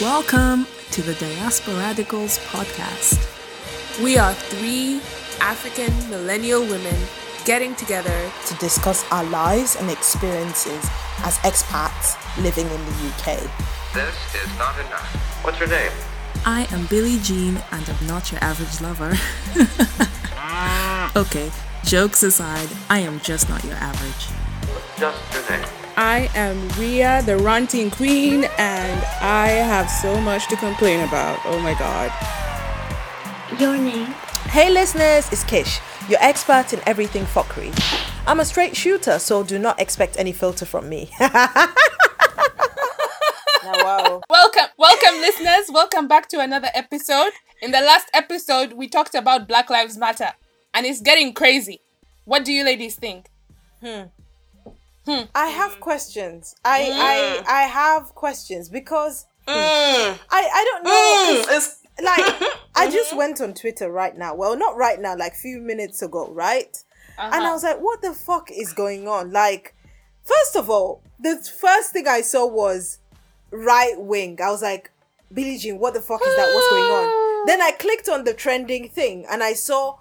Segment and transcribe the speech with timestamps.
[0.00, 3.20] Welcome to the Diasporadicals podcast.
[4.02, 5.00] We are three
[5.40, 6.96] African millennial women
[7.44, 10.82] getting together to discuss our lives and experiences
[11.18, 13.40] as expats living in the UK.
[13.92, 15.44] This is not enough.
[15.44, 15.92] What's your name?
[16.46, 19.14] I am Billie Jean and I'm not your average lover.
[20.50, 21.16] Mm.
[21.16, 21.50] okay,
[21.84, 24.28] jokes aside, I am just not your average.
[24.98, 25.79] Just your name.
[26.02, 31.38] I am Ria, the ranting queen, and I have so much to complain about.
[31.44, 32.10] Oh my god.
[33.60, 34.06] Your name?
[34.48, 35.78] Hey listeners, it's Kish,
[36.08, 37.70] your expert in everything fuckery.
[38.26, 41.10] I'm a straight shooter, so do not expect any filter from me.
[41.20, 41.68] wow.
[44.30, 45.70] Welcome, welcome, listeners.
[45.70, 47.32] Welcome back to another episode.
[47.60, 50.32] In the last episode, we talked about Black Lives Matter,
[50.72, 51.82] and it's getting crazy.
[52.24, 53.26] What do you ladies think?
[53.82, 54.04] Hmm.
[55.06, 55.24] Hmm.
[55.34, 56.54] I have questions.
[56.64, 56.90] I mm.
[56.92, 59.54] I I have questions because mm.
[59.54, 61.44] I I don't know.
[61.48, 62.04] Mm.
[62.04, 64.34] like I just went on Twitter right now.
[64.34, 66.76] Well, not right now, like few minutes ago, right?
[67.18, 67.30] Uh-huh.
[67.34, 69.32] And I was like, what the fuck is going on?
[69.32, 69.74] Like,
[70.24, 72.98] first of all, the first thing I saw was
[73.50, 74.38] right wing.
[74.42, 74.90] I was like,
[75.32, 76.54] Billie Jean, what the fuck is that?
[76.54, 77.46] What's going on?
[77.46, 79.98] then I clicked on the trending thing and I saw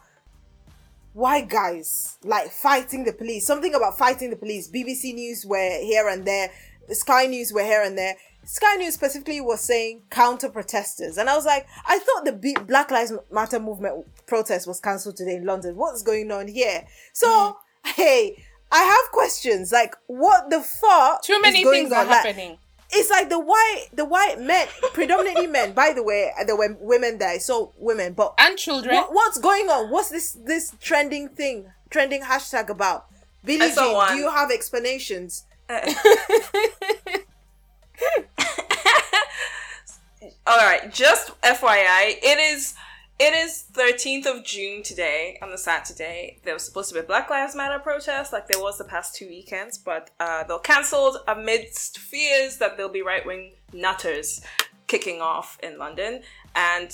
[1.19, 3.45] white guys like fighting the police.
[3.45, 4.69] Something about fighting the police.
[4.69, 6.49] BBC News were here and there.
[6.89, 8.15] Sky News were here and there.
[8.45, 11.17] Sky News specifically was saying counter protesters.
[11.17, 15.17] And I was like, I thought the B- Black Lives Matter movement protest was cancelled
[15.17, 15.75] today in London.
[15.75, 16.85] What's going on here?
[17.13, 17.55] So, mm.
[17.91, 19.71] hey, I have questions.
[19.71, 21.21] Like, what the fuck?
[21.21, 22.51] Too many things are happening.
[22.51, 22.59] Like,
[22.91, 27.17] it's like the white the white men predominantly men by the way there were women
[27.17, 28.95] there so women but and children.
[28.95, 29.89] What, what's going on?
[29.91, 33.05] What's this this trending thing trending hashtag about?
[33.43, 35.45] Billie jean do you have explanations?
[35.69, 35.79] Uh,
[40.47, 42.73] all right just fyi it is
[43.19, 46.39] it is 13th of June today, on the Saturday.
[46.45, 49.13] There was supposed to be a Black Lives Matter protest, like there was the past
[49.13, 54.41] two weekends, but uh, they're cancelled amidst fears that there'll be right wing nutters
[54.87, 56.21] kicking off in London.
[56.55, 56.89] And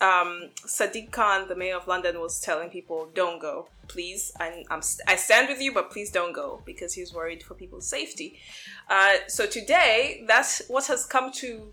[0.00, 4.32] um, Sadiq Khan, the mayor of London, was telling people, "Don't go, please.
[4.38, 7.88] I'm, I'm I stand with you, but please don't go," because he's worried for people's
[7.88, 8.38] safety.
[8.88, 11.72] Uh, so today, that's what has come to,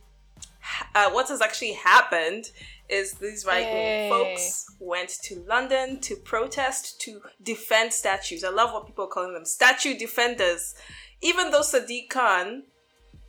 [0.96, 2.50] uh, what has actually happened
[2.90, 8.44] is these right wing folks went to London to protest to defend statues.
[8.44, 10.75] I love what people are calling them statue defenders.
[11.22, 12.63] Even though Sadiq Khan,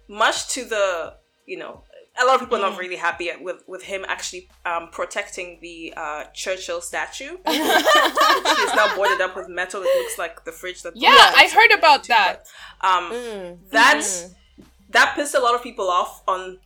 [0.09, 1.15] much to the
[1.47, 1.83] you know,
[2.21, 2.79] a lot of people are not mm.
[2.79, 8.95] really happy with with him actually um, protecting the uh, Churchill statue, which is now
[8.97, 9.83] boarded up with metal.
[9.83, 10.95] It looks like the fridge that.
[10.97, 12.47] Yeah, I've heard about that.
[12.81, 13.71] But, um, mm.
[13.71, 14.35] that mm.
[14.91, 16.59] that pissed a lot of people off on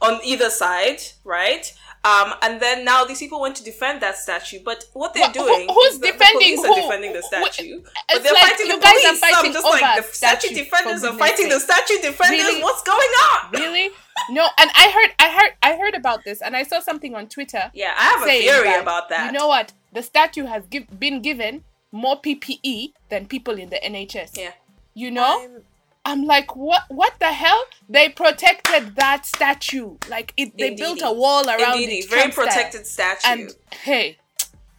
[0.00, 1.72] on either side, right?
[2.04, 5.66] Um, and then now these people want to defend that statue, but what they're doing
[5.68, 6.72] who, who's the, defending the who?
[6.72, 9.20] are defending the statue, who, but they're like fighting the police.
[9.20, 12.38] Fighting so I'm just like the statue defenders are fighting the statue defenders.
[12.38, 12.62] Really?
[12.62, 13.50] What's going on?
[13.52, 13.90] Really?
[14.30, 17.28] No, and I heard, I heard, I heard about this, and I saw something on
[17.28, 17.70] Twitter.
[17.74, 19.26] Yeah, I have a theory that, about that.
[19.26, 19.72] You know what?
[19.92, 24.38] The statue has give, been given more PPE than people in the NHS.
[24.38, 24.52] Yeah.
[24.94, 25.40] You know.
[25.44, 25.62] I'm,
[26.08, 26.84] I'm like, what?
[26.88, 27.62] What the hell?
[27.86, 29.98] They protected that statue.
[30.08, 30.82] Like it, they Indeedy.
[30.82, 31.98] built a wall around Indeedy.
[31.98, 32.08] it.
[32.08, 33.28] Very protected statue.
[33.28, 34.16] And hey,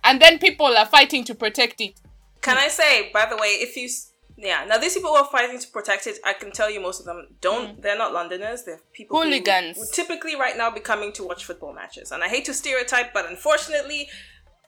[0.04, 1.94] and then people are fighting to protect it.
[2.42, 3.88] Can I say, by the way, if you
[4.38, 7.00] yeah, now these people who are fighting to protect it, I can tell you most
[7.00, 7.78] of them don't.
[7.78, 7.82] Mm.
[7.84, 8.64] They're not Londoners.
[8.64, 9.76] They're people hooligans.
[9.76, 12.12] Who would typically right now be coming to watch football matches.
[12.12, 14.10] And I hate to stereotype, but unfortunately,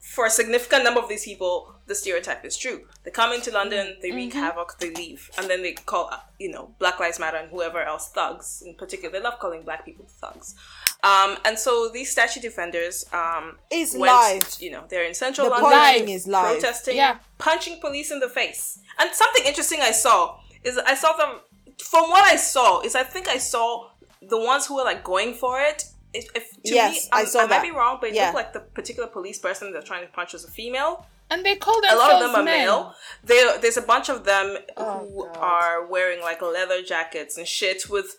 [0.02, 2.88] for a significant number of these people, the stereotype is true.
[3.04, 4.40] They come into London, they wreak mm-hmm.
[4.40, 8.10] havoc, they leave, and then they call, you know, Black Lives Matter and whoever else
[8.10, 8.64] thugs.
[8.66, 10.56] In particular, they love calling black people thugs.
[11.04, 14.58] Um, and so these statue defenders um, is went, live.
[14.60, 16.60] You know, they're in central the London, is live.
[16.60, 17.20] protesting, yeah.
[17.38, 18.80] punching police in the face.
[19.00, 21.42] And something interesting I saw is I saw them.
[21.80, 23.90] From what I saw, is I think I saw
[24.22, 27.40] the ones who were like going for it if, if to yes, me, I saw
[27.40, 27.62] I that.
[27.62, 28.26] might be wrong, but it yeah.
[28.26, 31.06] looked like the particular police person they're trying to punch was a female.
[31.30, 32.66] And they call a lot of them are men.
[32.66, 32.94] male.
[33.24, 35.38] There, there's a bunch of them oh, who God.
[35.38, 38.18] are wearing like leather jackets and shit with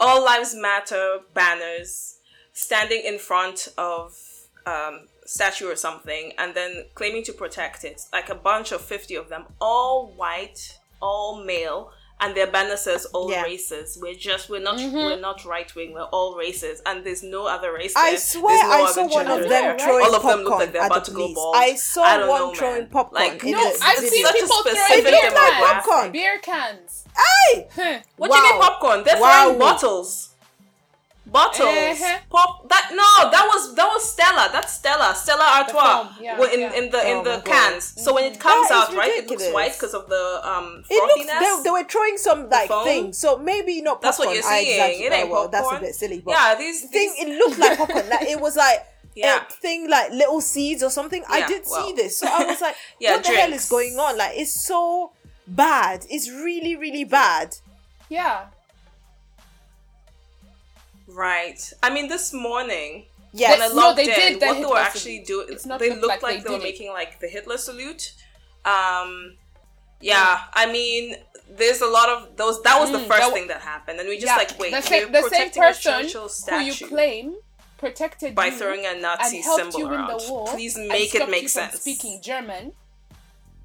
[0.00, 2.18] "All Lives Matter" banners,
[2.54, 4.16] standing in front of
[4.66, 8.00] um, statue or something, and then claiming to protect it.
[8.14, 11.90] Like a bunch of fifty of them, all white, all male,
[12.20, 13.42] and their banner says all yeah.
[13.42, 13.98] races.
[14.00, 14.96] We're just we're not mm-hmm.
[14.96, 15.92] we're not right wing.
[15.92, 17.94] We're all races, and there's no other race.
[17.96, 19.78] I swear, no I saw one of them there.
[19.78, 21.56] throwing all of them look like they're about the to go bald.
[21.56, 22.90] I saw I one know, throwing man.
[22.90, 23.22] popcorn.
[23.22, 25.34] Like, no, I've seen people throwing beer cans.
[25.34, 26.12] popcorn.
[26.12, 27.04] Beer cans.
[27.16, 27.68] Hey,
[28.16, 28.36] what wow.
[28.36, 29.04] do you mean popcorn?
[29.04, 29.44] They're wow.
[29.44, 30.34] throwing bottles.
[31.30, 32.18] Bottles, Uh-huh.
[32.30, 32.68] pop.
[32.68, 34.48] That no, that was that was Stella.
[34.52, 35.14] That's Stella.
[35.14, 36.08] Stella Artois.
[36.20, 36.72] yeah, in, yeah.
[36.74, 37.44] in the in Oh the my God.
[37.44, 37.84] cans.
[38.02, 40.84] So when it comes That is out, right, it looks white because of the um
[40.90, 42.84] It looks they, they were throwing some like foam?
[42.84, 44.02] thing, so maybe not popcorn.
[44.02, 44.74] That's what you're I seeing.
[44.80, 47.58] exaggerate- It ain't well, That's a bit silly, but yeah, these, the thing it looked
[47.58, 48.08] like popcorn.
[48.08, 49.42] Like it was like Yeah.
[49.48, 51.24] a thing like little seeds or something.
[51.28, 53.98] I Yeah, did see this, so I was like, Yeah, what the hell is going
[53.98, 54.16] on?
[54.16, 55.12] Like it's so
[55.46, 56.06] bad.
[56.08, 57.56] It's really really bad.
[58.08, 58.46] Yeah.
[61.18, 61.58] Right.
[61.82, 63.50] I mean, this morning Yes.
[63.58, 65.26] when I no, logged they in, did the what they were actually salute.
[65.26, 67.58] doing, It's not they looked looked like like, they they, were making like the Hitler
[67.58, 68.14] salute.
[68.64, 69.36] Um,
[70.00, 71.16] yeah, I mean,
[71.50, 72.62] there's a lot of those.
[72.62, 74.36] That was the Mm, first that wa- thing that happened, and we just yeah.
[74.36, 77.36] like wait, the you're same, the same protecting a person Churchill who you claim
[77.78, 80.20] protected by you throwing a Nazi and symbol you win around.
[80.20, 80.46] the war.
[80.48, 81.80] Please and make it make you from sense.
[81.80, 82.72] Speaking German,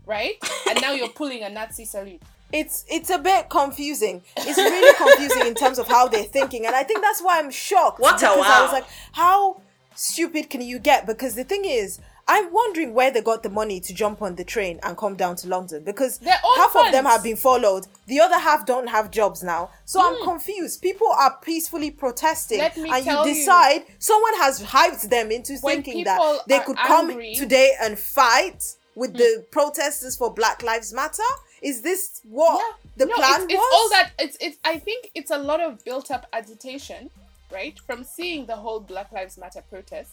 [0.06, 0.36] right?
[0.70, 2.22] and now you're pulling a Nazi salute.
[2.54, 4.22] It's it's a bit confusing.
[4.38, 7.52] It's really confusing in terms of how they're thinking, and I think that's why I'm
[7.52, 8.00] shocked.
[8.00, 8.72] What a because I was wow.
[8.72, 9.62] like, how
[9.96, 11.06] stupid can you get?
[11.06, 12.00] Because the thing is.
[12.26, 15.36] I'm wondering where they got the money to jump on the train and come down
[15.36, 19.44] to London because half of them have been followed, the other half don't have jobs
[19.44, 19.72] now.
[19.84, 20.24] So I'm Hmm.
[20.24, 20.82] confused.
[20.82, 23.34] People are peacefully protesting, and you tell you.
[23.34, 27.42] decide someone has hyped them into thinking that they could come angry- Hmm.
[27.42, 28.64] today and fight
[28.96, 31.24] with the protesters for Black Lives Matter.
[31.64, 32.90] Is this what Yeah.
[32.98, 33.52] the no, plan it's, was?
[33.54, 34.12] it's all that.
[34.20, 34.58] It's it's.
[34.66, 37.10] I think it's a lot of built up agitation,
[37.52, 40.12] right, from seeing the whole Black Lives Matter protest,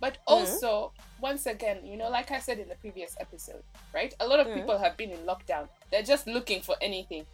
[0.00, 0.34] but Mm-hmm.
[0.34, 3.62] also once again, you know, like I said in the previous episode,
[3.94, 4.60] right, a lot of Mm-hmm.
[4.60, 5.68] people have been in lockdown.
[5.90, 7.24] They're just looking for anything.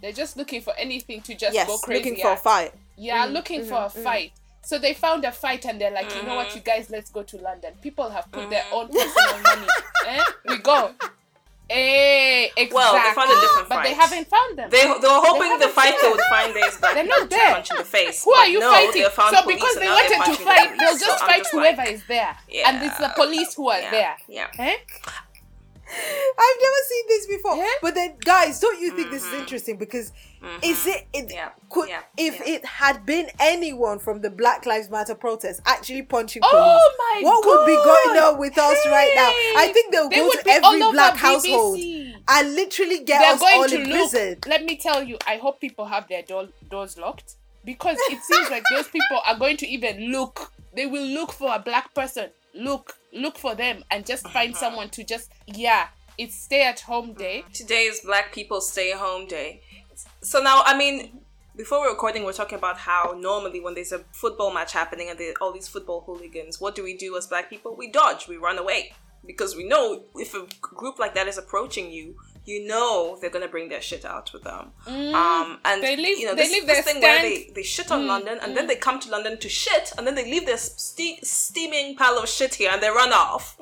[0.00, 1.98] They're just looking for anything to just yes, go crazy.
[2.10, 2.72] looking for a fight.
[2.96, 4.32] Yeah, Mm, looking mm-hmm, for a fight.
[4.62, 7.22] So they found a fight and they're like, you know what, you guys, let's go
[7.22, 7.72] to London.
[7.82, 9.66] People have put their own personal money.
[10.06, 10.24] Eh?
[10.48, 10.92] We go.
[11.72, 12.74] Eh, exactly.
[12.74, 14.70] Well, they found a different But they haven't found them.
[14.70, 16.10] They, they were hoping the fight they them.
[16.18, 17.54] would find is black They're not there.
[17.54, 18.24] punch in the face.
[18.24, 19.06] Who are you no, fighting?
[19.06, 22.02] So because they wanted to the fight, they'll just I'm fight just whoever like, is
[22.08, 22.36] there.
[22.50, 24.16] yeah, And it's the police who are yeah, there.
[24.28, 24.46] Yeah.
[24.58, 24.76] Eh?
[25.92, 26.59] I've never seen this
[27.36, 27.56] before.
[27.56, 27.66] Yeah?
[27.80, 29.76] But then, guys, don't you think this is interesting?
[29.78, 30.12] Because
[30.62, 31.06] is it?
[31.14, 31.30] it Mm-hmm.
[31.30, 32.54] Yeah, Could yeah, if yeah.
[32.54, 37.30] it had been anyone from the Black Lives Matter protest actually punching Oh police, my
[37.30, 39.60] what would be going on with us right now?
[39.60, 42.14] I think they'll They go to every black household BBC.
[42.28, 44.10] and literally get They're us going all to in look.
[44.10, 44.38] prison.
[44.46, 48.50] Let me tell you, I hope people have their door, doors locked because it seems
[48.50, 50.52] like those people are going to even look.
[50.74, 52.30] They will look for a black person.
[52.54, 54.60] Look, look for them and just find Uh-huh.
[54.60, 55.88] someone to just yeah.
[56.18, 57.40] It's stay at home day.
[57.40, 57.52] Mm-hmm.
[57.52, 59.62] Today is Black People Stay Home Day.
[60.22, 61.20] So now, I mean,
[61.56, 65.18] before we're recording, we're talking about how normally when there's a football match happening and
[65.18, 67.76] there all these football hooligans, what do we do as Black people?
[67.76, 68.92] We dodge, we run away
[69.26, 73.48] because we know if a group like that is approaching you, you know they're gonna
[73.48, 74.72] bring their shit out with them.
[74.86, 75.82] um, and Mm.
[75.82, 78.38] They leave- you know they this, leave this thing where they, they shit on London
[78.42, 81.96] and then they come to London to shit and then they leave their ste- steaming
[81.96, 83.56] pile of shit here and they run off.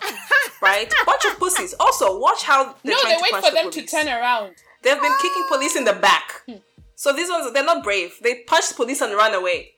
[0.62, 0.92] right?
[1.06, 1.74] Bunch of pussies.
[1.78, 4.54] Also, watch how they're No, they to wait for the them to turn around.
[4.82, 6.42] They've been kicking police in the back.
[6.46, 6.56] Hmm.
[6.96, 8.14] So these ones, they're not brave.
[8.22, 9.72] They punch the police and run away.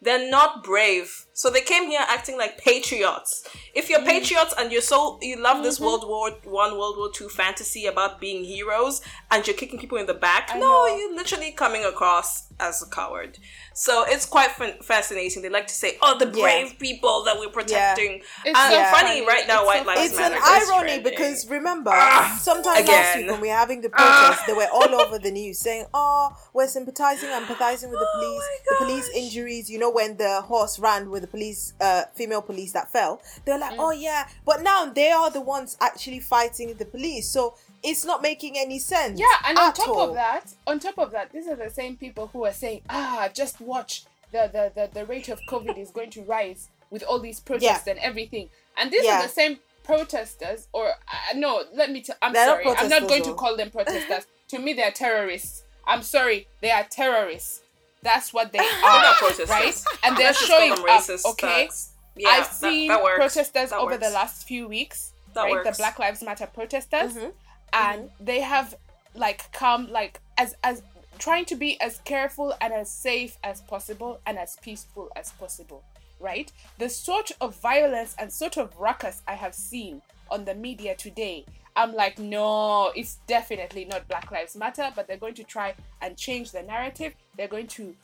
[0.00, 1.25] They're not brave.
[1.38, 3.46] So they came here acting like patriots.
[3.74, 5.84] If you're patriots and you're so you love this Mm-hmm.
[5.84, 10.06] World War One, World War Two fantasy about being heroes, and you're kicking people in
[10.06, 10.96] the back, I no, know.
[10.96, 13.36] you're literally coming across as a coward.
[13.74, 15.42] So it's quite fun- fascinating.
[15.42, 16.40] They like to say, "Oh, the Yeah.
[16.42, 18.50] brave people that we're protecting." Yeah.
[18.50, 19.26] It's and so funny funny.
[19.26, 20.34] right now, It's White so Lives it's funny.
[20.36, 21.02] an irony trending.
[21.10, 24.94] because remember, Ah, sometime last week when we were having the protest, they were all
[25.02, 28.76] over the news saying, "Oh, we're sympathizing, and empathizing with the Oh police, my the
[28.86, 32.90] police injuries." You know, when the horse ran with the police, uh, female police that
[32.90, 33.84] fell, they were like, Mm.
[33.86, 38.22] "Oh yeah," but now they are the ones actually fighting the police, so it's not
[38.22, 39.18] making any sense.
[39.20, 40.08] Yeah, and on top all.
[40.10, 43.28] of that, on top of that, these are the same people who are saying, ah,
[43.32, 47.18] just watch the the the, the rate of COVID is going to rise with all
[47.20, 48.48] these protests and everything.
[48.78, 49.18] And these Yeah.
[49.18, 52.02] are the same protesters, or uh, no, let me.
[52.02, 52.16] tell.
[52.22, 54.26] I'm They're not sorry, I'm not going to call them protesters.
[54.48, 55.62] to me, they're terrorists.
[55.86, 57.62] I'm sorry, they are terrorists.
[58.02, 59.14] That's what they are,
[59.48, 59.82] right?
[60.04, 61.08] And they're showing up.
[61.26, 61.68] Okay.
[62.16, 63.16] Yeah, I've seen that works.
[63.16, 65.52] protesters That over the last few weeks, That right?
[65.52, 65.68] works.
[65.76, 67.30] The Black Lives Matter protesters, Mm-hmm.
[67.72, 68.74] and they have
[69.14, 70.82] like come like as as
[71.18, 75.82] trying to be as careful and as safe as possible and as peaceful as possible,
[76.20, 76.52] right?
[76.78, 81.44] The sort of violence and sort of ruckus I have seen on the media today.
[81.76, 86.16] I'm like, no, it's definitely not Black Lives Matter, but they're going to try and
[86.16, 87.12] change the narrative.
[87.36, 87.94] They're going to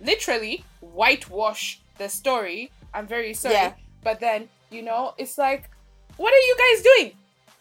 [0.00, 2.70] literally whitewash the story.
[2.94, 3.54] I'm very sorry.
[3.54, 3.72] Yeah.
[4.02, 5.68] But then, you know, it's like,
[6.16, 7.12] what are you guys doing?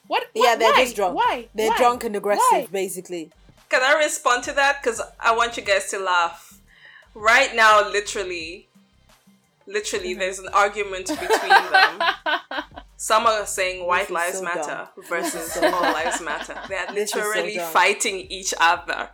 [0.08, 0.28] What?
[0.34, 0.84] Yeah, they're why?
[0.84, 1.16] just drunk.
[1.16, 1.48] Why?
[1.54, 1.78] They're Why?
[1.78, 2.68] drunk and aggressive, Why?
[2.72, 3.30] basically.
[3.70, 4.82] Can I respond to that?
[4.82, 6.60] Because I want you guys to laugh.
[7.14, 8.68] right now, literally,
[9.66, 10.20] literally, Mm-hmm.
[10.20, 12.02] there's an argument between them.
[13.00, 15.06] Some are saying white lives so matter dumb.
[15.08, 16.60] versus so all lives matter.
[16.68, 19.10] They are is so literally fighting each other.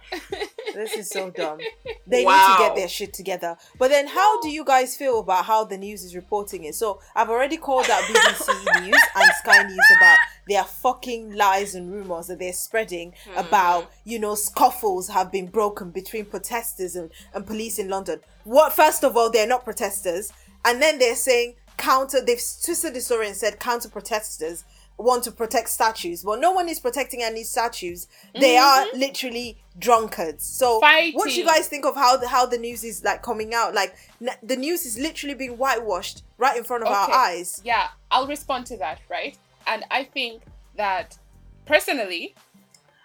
[0.73, 1.59] This is so dumb.
[2.07, 3.57] They need to get their shit together.
[3.77, 6.75] But then, how do you guys feel about how the news is reporting it?
[6.75, 11.91] So, I've already called out BBC News and Sky News about their fucking lies and
[11.91, 13.37] rumors that they're spreading hmm.
[13.37, 18.21] about, you know, scuffles have been broken between protesters and, and police in London.
[18.45, 20.31] What, first of all, they're not protesters.
[20.65, 24.63] And then they're saying counter, they've twisted the story and said counter protesters
[24.97, 26.23] want to protect statues.
[26.23, 28.07] But no one is protecting any statues.
[28.33, 28.95] They mm-hmm.
[28.95, 30.45] are literally drunkards.
[30.45, 33.53] So what do you guys think of how the how the news is like coming
[33.53, 33.73] out?
[33.73, 37.61] Like n- the news is literally being whitewashed right in front of our eyes.
[37.63, 39.37] Yeah, I'll respond to that, right?
[39.65, 40.43] And I think
[40.75, 41.17] that
[41.65, 42.35] personally,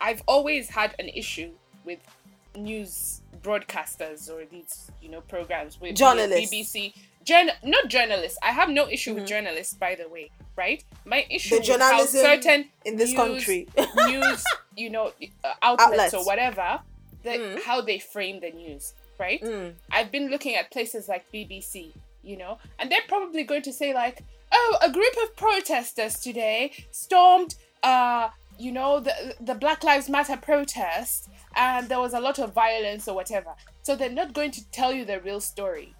[0.00, 1.50] I've always had an issue
[1.84, 2.00] with
[2.56, 6.52] news broadcasters or these, you know, programs with Journalists.
[6.52, 6.92] BBC.
[7.30, 8.38] Not journalists.
[8.42, 10.82] I have no issue with journalists, by the way, right?
[11.04, 11.64] My issue Mm-hmm.
[11.66, 13.68] The with how journalism certain in this news- country.
[14.06, 14.44] news,
[14.76, 15.12] you know,
[15.44, 16.14] uh, outlets, Outlets.
[16.14, 16.80] or whatever,
[17.24, 19.42] the, how they frame the news, right?
[19.90, 21.92] I've been looking at places like BBC,
[22.22, 26.72] you know, and they're probably going to say like, "Oh, a group of protesters today
[26.90, 32.38] stormed, uh, you know, the the Black Lives Matter protest, and there was a lot
[32.38, 35.94] of violence or whatever." So they're not going to tell you the real story,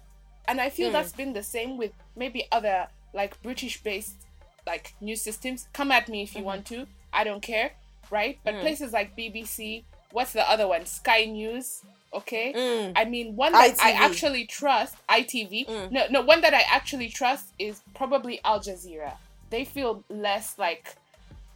[0.47, 4.15] and I feel that's been the same with maybe other like British-based
[4.67, 5.67] like news systems.
[5.73, 6.85] Come at me if you want to.
[7.11, 7.71] I don't care,
[8.11, 8.37] right?
[8.43, 10.85] But places like BBC, what's the other one?
[10.85, 11.81] Sky News.
[12.11, 14.95] Okay, I mean one that I actually trust.
[15.07, 15.91] ITV.
[15.91, 19.13] No, no, one that I actually trust is probably Al Jazeera.
[19.51, 20.95] They feel less like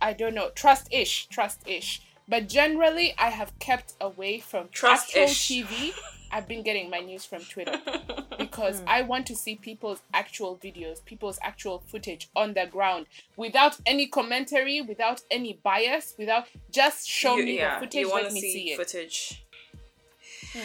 [0.01, 2.01] I don't know, trust-ish, trust-ish.
[2.27, 5.47] But generally, I have kept away from Trust-ish.
[5.49, 5.91] TV.
[6.31, 7.79] I've been getting my news from Twitter
[8.53, 8.89] because hmm.
[8.89, 14.07] I want to see people's actual videos, people's actual footage on the ground without any
[14.07, 18.29] commentary, without any bias, without just show You- me yeah, the footage, you want let
[18.29, 18.77] to me see, see, it.
[18.77, 19.43] footage.
[20.53, 20.59] Hmm.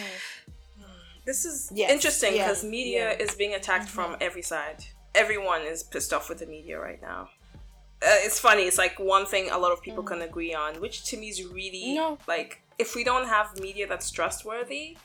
[1.25, 3.23] This is Yes, interesting yeah, because media yeah.
[3.23, 4.13] is being attacked mm-hmm.
[4.13, 4.83] from every side.
[5.15, 7.29] Everyone is pissed off with the media right now.
[8.01, 8.63] Uh, it's funny.
[8.63, 10.07] It's like one thing a lot of people mm.
[10.07, 12.17] can agree on, which to me is really No.
[12.27, 14.97] like if we don't have media that's trustworthy,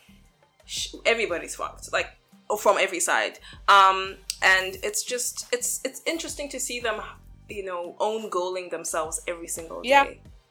[0.64, 1.92] sh- everybody's fucked.
[1.92, 2.10] Like
[2.58, 3.38] from every side.
[3.68, 7.00] Um, and it's just it's it's interesting to see them,
[7.48, 9.88] you know, own goaling themselves every single day.
[9.90, 10.04] Yeah,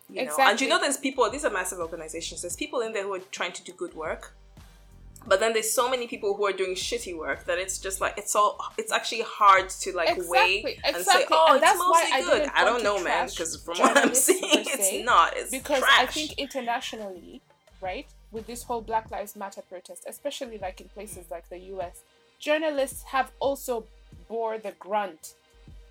[0.09, 0.35] You know?
[0.39, 1.29] And you know, there's people.
[1.29, 2.41] These are massive organizations.
[2.41, 4.35] There's people in there who are trying to do good work,
[5.25, 8.17] but then there's so many people who are doing shitty work that it's just like
[8.17, 8.57] it's all.
[8.77, 12.11] It's actually hard to like weigh Exactly, and say, "Oh, And it's that's why mostly
[12.13, 15.33] I good." didn't I don't know, man, because from what I'm seeing, se, it's not.
[15.37, 15.99] It's because trash.
[15.99, 17.41] I think internationally,
[17.81, 22.01] right, with this whole Black Lives Matter protest, especially like in places like the US,
[22.39, 23.85] journalists have also
[24.27, 25.35] bore the grunt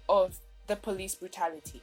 [0.09, 1.81] of the police brutality.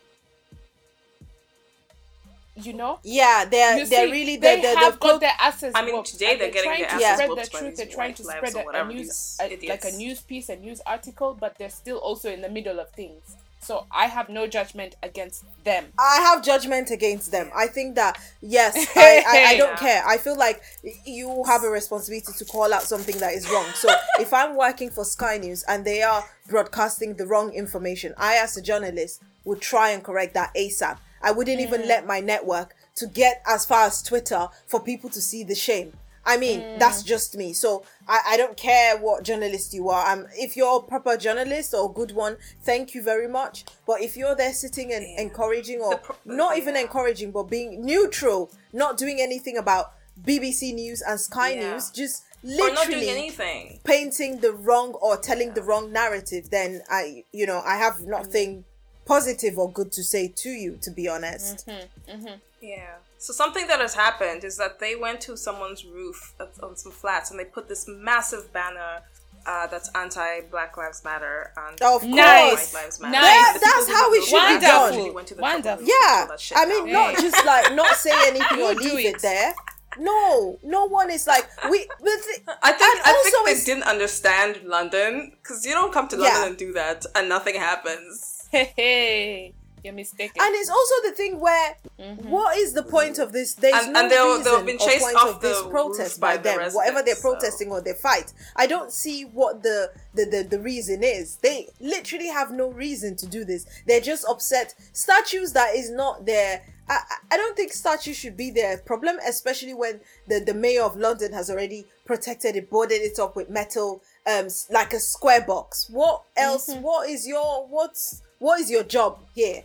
[2.56, 3.00] You know?
[3.04, 5.72] Yeah, they're You they're really they they're, have they're, got their asses.
[5.74, 7.78] I mean, whooped, today and they're getting trying their to asses spread whooped the truth.
[7.78, 10.22] They're trying to lives spread or a, a whatever, news, these a, like a news
[10.22, 13.38] piece, a news article, but they're still also in the middle of things.
[13.62, 15.88] So I have no judgment against them.
[16.00, 17.52] I have judgment against them.
[17.56, 19.76] I think that yes, I, I, I don't Yeah.
[19.76, 20.04] care.
[20.08, 20.62] I feel like
[21.06, 23.66] you have a responsibility to call out something that is wrong.
[23.76, 23.90] So
[24.20, 28.56] if I'm working for Sky News and they are broadcasting the wrong information, I as
[28.58, 30.98] a journalist would try and correct that ASAP.
[31.22, 31.88] I wouldn't even mm.
[31.88, 35.94] let my network to get as far as Twitter for people to see the shame.
[36.26, 37.08] I mean, that's mm.
[37.08, 37.54] just me.
[37.54, 40.12] So I, I don't care what journalist you are.
[40.12, 43.66] Um, if you're a proper journalist or a good one, thank you very much.
[43.88, 46.82] But if you're there sitting and encouraging or pro- not even yeah.
[46.82, 51.74] encouraging, but being neutral, not doing anything about BBC News and Sky Yeah.
[51.74, 53.80] News, just or not doing literally anything.
[53.84, 58.12] painting the wrong or telling the wrong narrative, then I, you know, I have mm-hmm.
[58.12, 58.66] nothing
[59.06, 61.68] positive or good to say to you, to be honest.
[61.68, 62.12] Mm-hmm.
[62.12, 62.36] Mm-hmm.
[62.62, 62.96] Yeah.
[63.20, 66.92] So something that has happened is that they went to someone's roof that's on some
[66.92, 69.02] flats and they put this massive banner
[69.46, 72.50] uh, that's anti Black Lives Matter and Of Nice.
[72.50, 72.74] course.
[72.74, 73.12] White Lives Matter.
[73.14, 73.24] Nice.
[73.24, 74.94] That- The that's people how who it wrote should be done.
[74.94, 75.86] actually went to the Wonderful.
[75.86, 77.14] Yeah, pull that shit I mean, down.
[77.14, 79.22] not just like not say anything or do leave it it.
[79.22, 79.54] there.
[79.98, 81.86] No, no one is like we.
[81.88, 86.08] But the, I think I think they it's- didn't understand London because you don't come
[86.10, 86.48] to London Yeah.
[86.48, 88.48] and do that and nothing happens.
[88.52, 89.54] Hey, hey.
[89.84, 90.42] You're mistaken.
[90.42, 92.30] And it's also the thing where, Mm-hmm.
[92.30, 93.56] what is the point of this?
[93.56, 96.16] There's And- no and they'll- reason they'll been or chased point off of this protest
[96.16, 98.32] roof by, by the them, whatever they're residents, so- protesting or their fight.
[98.56, 101.36] I don't see what the, the the the reason is.
[101.38, 103.66] They literally have no reason to do this.
[103.86, 104.76] They're just upset.
[104.94, 106.62] Statues that is not there.
[106.88, 110.84] I, I- I don't think statues should be their problem, especially when the, the mayor
[110.84, 115.42] of London has already protected it, boarded it up with metal, um, like a square
[115.42, 115.90] box.
[115.90, 116.70] What else?
[116.70, 116.82] Mm-hmm.
[116.82, 119.64] What is your what's what is your job here?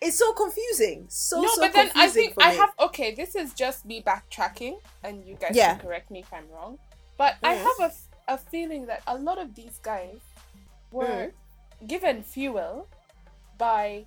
[0.00, 1.06] It's so confusing.
[1.08, 2.56] So no, so but then I think I me.
[2.56, 3.14] have okay.
[3.14, 5.74] This is just me backtracking, and you guys Yeah.
[5.76, 6.78] can correct me if I'm wrong.
[7.16, 7.62] But I Mm.
[7.80, 7.92] have
[8.28, 10.18] a feeling that a lot of these guys
[10.90, 11.32] were Mm.
[11.86, 12.88] given fuel
[13.58, 14.06] by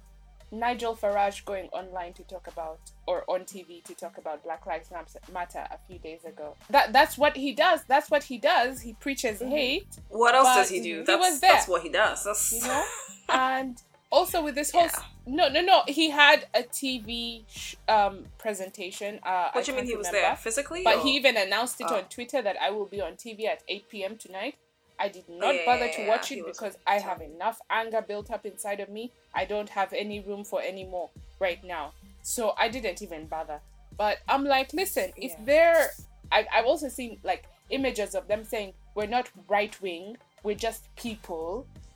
[0.51, 4.89] Nigel Farage going online to talk about or on TV to talk about Black Lives
[5.31, 6.55] Matter a few days ago.
[6.69, 7.81] That that's what he does.
[7.87, 8.81] That's what he does.
[8.81, 9.49] He preaches Mm-hmm.
[9.51, 9.87] hate.
[10.09, 10.99] What else does he do?
[10.99, 11.53] he That's, was there.
[11.53, 12.23] that's what he does.
[12.25, 12.85] That's you know
[13.29, 13.81] and
[14.15, 15.03] also with this whole Yeah.
[15.39, 19.77] no no no he had a tv sh- um presentation uh What I do you
[19.77, 20.35] mean he was there?
[20.47, 20.81] Physically?
[20.83, 21.97] but or- he even announced it Oh.
[21.97, 24.55] on twitter that i will be on tv at 8 p.m tonight.
[24.97, 28.27] I did not yeah, bother yeah, to watch it because i have enough anger built
[28.35, 29.03] up inside of me.
[29.41, 31.09] I don't have any room for any more
[31.45, 31.85] right now.
[32.21, 33.59] So i didn't even bother.
[33.97, 35.83] But i'm like listen if they're
[36.31, 37.43] I, i've also seen like
[37.77, 40.05] images of them saying we're not right wing.
[40.45, 41.49] We're just people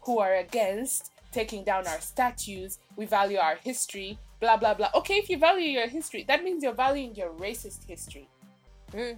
[0.06, 5.16] who are against taking down our statues we value our history blah blah blah okay
[5.16, 8.28] if you value your history that means you're valuing your racist history
[8.92, 9.12] hmm.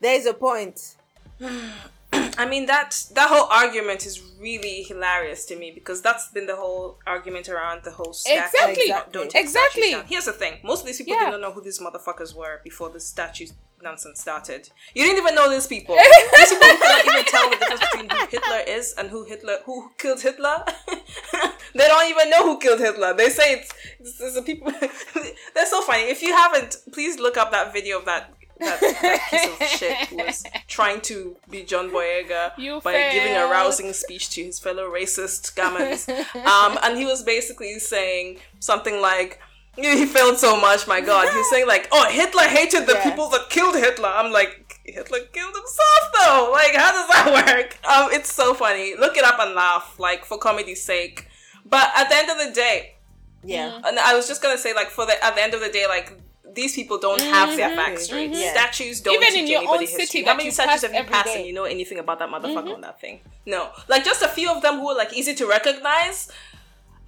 [0.00, 0.96] There is a point.
[2.12, 6.56] I mean that that whole argument is really hilarious to me because that's been the
[6.56, 8.44] whole argument around the whole statue.
[8.44, 8.92] Exactly.
[9.12, 9.90] Don't- Exactly.
[9.90, 10.10] statues.
[10.10, 11.26] Here's the thing: most of these people Yeah.
[11.26, 13.46] did not know who these motherfuckers were before the statue
[13.82, 14.70] nonsense started.
[14.94, 15.96] You didn't even know these people.
[16.36, 19.90] these people cannot even tell the difference between who Hitler is and who Hitler who
[19.98, 20.64] killed Hitler.
[21.74, 23.14] they don't even know who killed Hitler.
[23.14, 24.72] They say it's, it's, it's the people.
[25.54, 26.02] They're so funny.
[26.04, 28.32] If you haven't, please look up that video of that.
[28.58, 33.34] That, that piece of shit who was trying to be John Boyega You by giving
[33.34, 36.06] a rousing speech to his fellow racist gammons.
[36.44, 41.32] um, and he was basically saying something like, "Yeah, he failed so much, my god.
[41.32, 43.04] He's saying like, oh, Hitler hated the Yeah.
[43.10, 44.08] people that killed Hitler.
[44.08, 46.50] I'm like, Hitler killed himself though.
[46.52, 47.78] Like, how does that work?
[47.88, 48.94] Um, it's so funny.
[48.96, 51.28] Look it up and laugh, like for comedy's sake.
[51.64, 52.96] But at the end of the day,
[53.44, 53.80] Yeah.
[53.84, 55.86] and I was just gonna say, like, for the at the end of the day,
[55.88, 56.12] like
[56.52, 58.32] these people don't have their facts straight.
[58.32, 58.50] Mhm.
[58.50, 60.22] Statues don't Even teach in your anybody own city history.
[60.22, 61.36] that How many statues pass have you every passed day.
[61.38, 63.20] and you know anything about that motherfucker on that thing?
[63.46, 66.28] No, like just a few of them who are like easy to recognize.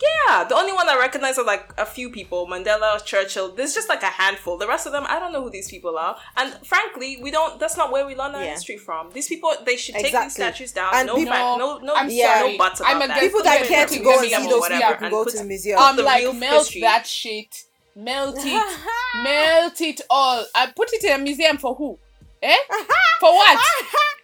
[0.03, 3.53] Yeah, the only one I recognize are like a few people: Mandela, Churchill.
[3.55, 4.57] There's just like a handful.
[4.59, 6.17] The rest of them, I don't know who these people are.
[6.37, 7.61] And frankly, we don't.
[7.61, 8.51] That's not where we learn our Yeah.
[8.51, 9.11] history from.
[9.13, 10.27] These people, they should take Exactly.
[10.27, 10.91] these statues down.
[10.95, 12.41] And no, people- fact, no, no, I'm Yeah.
[12.41, 12.53] sorry.
[12.53, 13.21] no buts about I'm that.
[13.21, 15.37] People that Put care it to go and see those or people can go to
[15.37, 15.79] the museum.
[15.79, 16.81] Um, I'm the like real melt history.
[16.81, 18.79] that shit, melt it,
[19.23, 20.45] melt it all.
[20.55, 21.99] I put it in a museum for who?
[22.43, 22.57] Eh?
[23.21, 23.59] For what?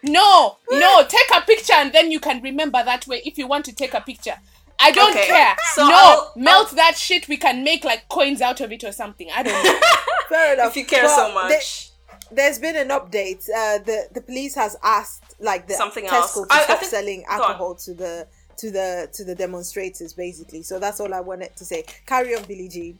[0.01, 1.03] No, no.
[1.09, 3.93] Take a picture and then you can remember that way if you want to take
[3.93, 4.35] a picture.
[4.81, 5.55] I don't Okay, care.
[5.75, 7.27] so no, I'll- melt I'll- that shit.
[7.27, 9.29] We can make like coins out of it or something.
[9.35, 9.79] I don't know.
[10.29, 10.69] Fair enough.
[10.71, 11.89] if you care But so there- much.
[12.31, 13.43] there's been an update.
[13.49, 16.33] Uh, the the police has asked like the Something Tesco else.
[16.35, 20.63] to I- I stop think- selling alcohol to the to the to the demonstrators, basically.
[20.63, 21.83] So that's all I wanted to say.
[22.05, 22.99] Carry on, Billie Jean.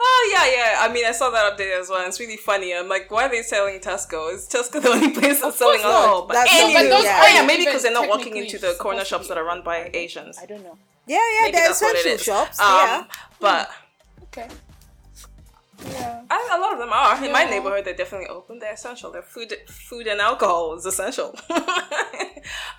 [0.00, 0.76] Oh yeah, yeah.
[0.88, 2.06] I mean, I saw that update as well.
[2.06, 2.74] It's really funny.
[2.74, 4.32] I'm like, why are they selling Tesco?
[4.32, 5.90] Is Tesco the only place that's selling not.
[5.92, 6.26] alcohol?
[6.26, 7.40] But That's anyway, not true, oh yeah.
[7.40, 9.96] yeah, maybe because they're not walking into the corner shops that are run by open.
[9.96, 10.38] Asians.
[10.40, 10.76] I don't know.
[11.06, 12.22] Yeah, yeah, Maybe they're that's what it essential is.
[12.22, 12.60] shops.
[12.60, 13.04] Um, yeah.
[13.40, 13.70] But
[14.24, 14.48] Okay.
[15.86, 16.22] Yeah.
[16.30, 17.50] I, a lot of them are in my Yeah.
[17.50, 17.84] neighborhood.
[17.84, 18.58] They're definitely open.
[18.58, 19.10] They're essential.
[19.12, 21.34] They're food, food and alcohol is essential.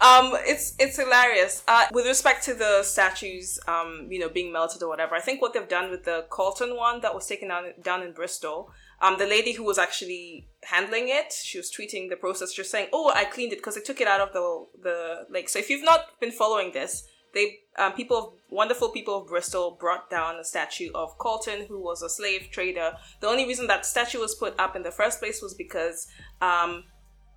[0.01, 1.63] um, it's it's hilarious.
[1.67, 5.15] Uh, with respect to the statues, um, you know, being melted or whatever.
[5.15, 8.13] I think what they've done with the Colston one that was taken down down in
[8.13, 8.71] Bristol.
[9.01, 12.89] Um, the lady who was actually handling it, she was tweeting the process, just saying,
[12.91, 15.69] "Oh, I cleaned it because I took it out of the the lake." So if
[15.69, 20.43] you've not been following this, they um, people wonderful people of bristol brought down a
[20.43, 22.93] statue of colston who was a slave trader.
[23.21, 26.07] The only reason that statue was put up in the first place was because
[26.41, 26.83] um,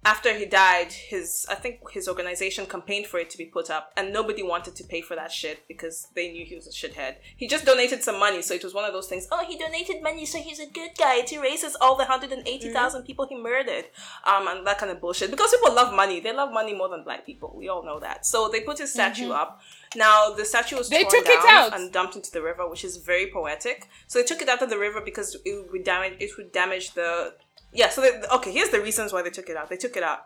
[0.04, 3.92] after he died his i think his organization campaigned for it to be put up
[3.96, 7.16] and nobody wanted to pay for that shit because they knew he was a shithead
[7.36, 10.02] he just donated some money so it was one of those things oh he donated
[10.02, 13.84] money so he's a good guy it erases all the 180000 people he murdered
[14.26, 17.04] um, and that kind of bullshit because people love money they love money more than
[17.04, 19.60] black people we all know that so they put his statue up
[19.94, 21.78] now the statue was They torn took it down out.
[21.78, 23.88] and dumped into the river, which is very poetic.
[24.06, 26.14] So they took it out of the river because it would damage.
[26.18, 27.34] It would damage the.
[27.72, 27.88] Yeah.
[27.88, 29.68] So they, okay, here's the reasons why they took it out.
[29.68, 30.20] They took it out.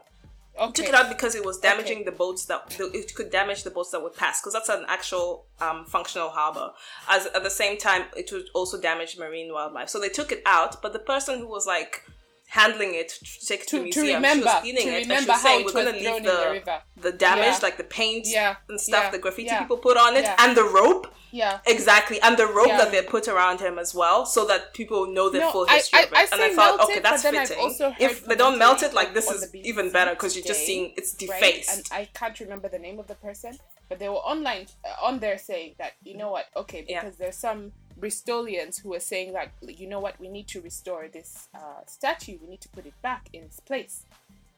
[0.59, 0.73] Okay.
[0.73, 3.71] took it out because it was damaging the boats that the, it could damage the
[3.71, 6.73] boats that would pass because that's an actual um, functional harbor.
[7.11, 9.91] As at the same time, it would also damage marine wildlife.
[9.91, 12.05] So they took it out, but the person who was like
[12.49, 14.89] handling it to take it to, To- the to museum, remember- she was cleaning to
[14.89, 16.63] it, and she remember was how saying it we're gonna leave the
[16.97, 17.59] the the damage, Yeah.
[17.63, 18.57] like the paint Yeah.
[18.69, 19.11] and stuff, Yeah.
[19.11, 21.13] the graffiti people put on it, and the rope.
[21.33, 21.59] Yeah.
[21.67, 25.29] Exactly, and the rope that they put around him as well, so that people know
[25.29, 26.17] the No, full I- history I- of it.
[26.17, 27.95] I and I thought, okay, it, that's but then I've fitting.
[27.99, 31.13] If they don't melt it, like this is even better because you're just seeing it's
[31.13, 31.19] right?
[31.41, 31.71] defaced.
[31.77, 35.19] And I can't remember the name of the person, but they were online uh, on
[35.19, 39.53] there saying that you know what, okay, because there's some Bristolians who were saying that
[39.63, 42.95] you know what, we need to restore this uh, statue, we need to put it
[43.03, 44.03] back in its place,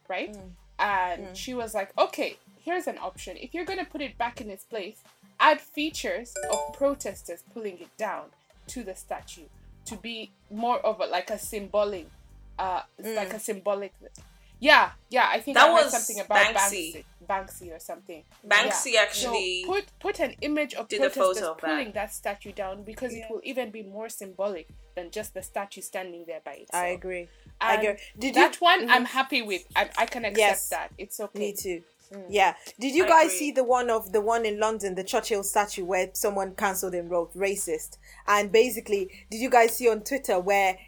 [0.08, 0.34] right?
[0.34, 0.50] Mm.
[0.80, 3.36] And she was like, okay, here's an option.
[3.36, 5.02] If you're gonna put it back in its place,
[5.40, 8.26] add features of protesters pulling it down
[8.68, 9.48] to the statue
[9.86, 12.06] to be more of a like a symbolic,
[12.58, 13.92] uh, it's like a symbolic.
[14.60, 15.28] Yeah, yeah.
[15.30, 15.60] I think Mm.
[15.60, 16.54] That I heard was something about Banksy.
[16.94, 18.24] Banksy, Banksy or something.
[18.46, 19.02] Banksy Yeah.
[19.02, 21.66] actually so put put an image of did a photo protesters of that.
[21.70, 22.12] pulling that.
[22.12, 26.40] statue down because it will even be more symbolic than just the statue standing there
[26.44, 26.82] by itself.
[26.82, 27.28] I agree.
[27.60, 27.96] I agree.
[28.18, 28.58] Did that you?
[28.60, 28.90] one Mhm.
[28.90, 29.62] I'm happy with.
[29.76, 30.68] I, I can accept Yes.
[30.70, 30.90] that.
[30.98, 31.38] It's okay.
[31.38, 31.82] Me too.
[32.30, 32.54] Yeah.
[32.80, 33.38] Did you I guys agree.
[33.38, 37.10] see the one of the one in London, the Churchill statue where someone cancelled and
[37.10, 37.98] wrote racist?
[38.26, 40.78] And basically, did you guys see on Twitter where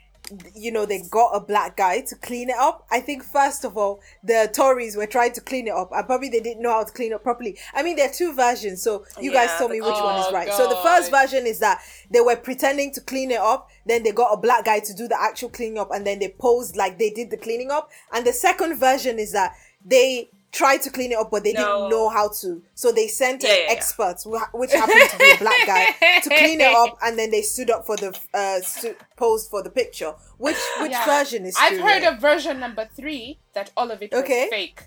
[0.55, 2.87] you know they got a black guy to clean it up?
[2.91, 6.29] I think first of all, the Tories were trying to clean it up, and probably
[6.31, 7.59] they didn't know how to clean up properly.
[7.75, 10.33] I mean, there are two versions, so you guys tell me which one is Oh,
[10.33, 10.53] right.
[10.53, 14.13] So the first version is that they were pretending to clean it up, then they
[14.13, 16.99] got a black guy to do the actual cleaning up, and then they posed like
[16.99, 17.91] they did the cleaning up.
[18.13, 21.61] And the second version is that they tried to clean it up, but they No.
[21.65, 22.63] didn't know how to.
[22.75, 23.73] So they sent Yeah, an yeah, yeah.
[23.73, 27.19] expert, who ha- which happened to be a black guy, to clean it up, and
[27.19, 30.13] then they stood up for the uh stu- posed for the picture.
[30.39, 31.05] Which which Yeah.
[31.05, 31.57] version is?
[31.59, 32.15] I've heard yeah?
[32.15, 34.43] of version number three that all of it Okay.
[34.45, 34.83] was fake.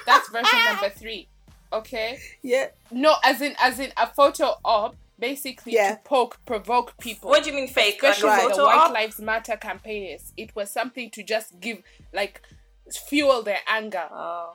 [0.07, 1.29] That's version number three.
[1.73, 2.19] Okay.
[2.43, 2.69] Yeah.
[2.91, 5.95] No, as in as in a photo op, basically Yeah.
[5.95, 7.31] to poke, provoke people.
[7.31, 8.03] What do you mean fake?
[8.03, 8.93] Like a Especially the White op?
[8.93, 10.33] Lives Matter campaigners.
[10.37, 12.43] It was something to just give like
[12.97, 14.09] fuel their anger.
[14.11, 14.55] Oh.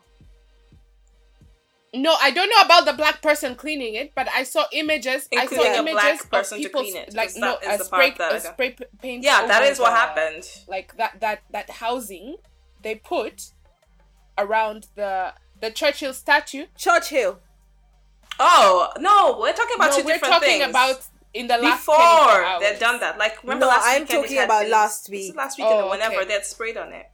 [1.94, 5.30] No, I don't know about the black person cleaning it, but I saw images.
[5.32, 7.58] Including I saw a black images person of to people clean it, like 'cause no
[7.64, 8.54] that is a spray that I a got.
[8.54, 9.24] spray paint.
[9.24, 10.50] Yeah, that over is what the- happened.
[10.68, 12.36] Like that that that housing
[12.82, 13.52] they put
[14.38, 16.66] around the the Churchill statue.
[16.78, 17.40] Churchill.
[18.40, 20.70] Oh no, we're talking about no, two we're different talking things.
[20.70, 21.02] about
[21.34, 23.18] in the last before they've done that.
[23.18, 25.34] Like remember No, last I'm weekend talking about been- last week.
[25.34, 26.26] Last weekend Oh, or whenever okay.
[26.26, 27.06] they had sprayed on it.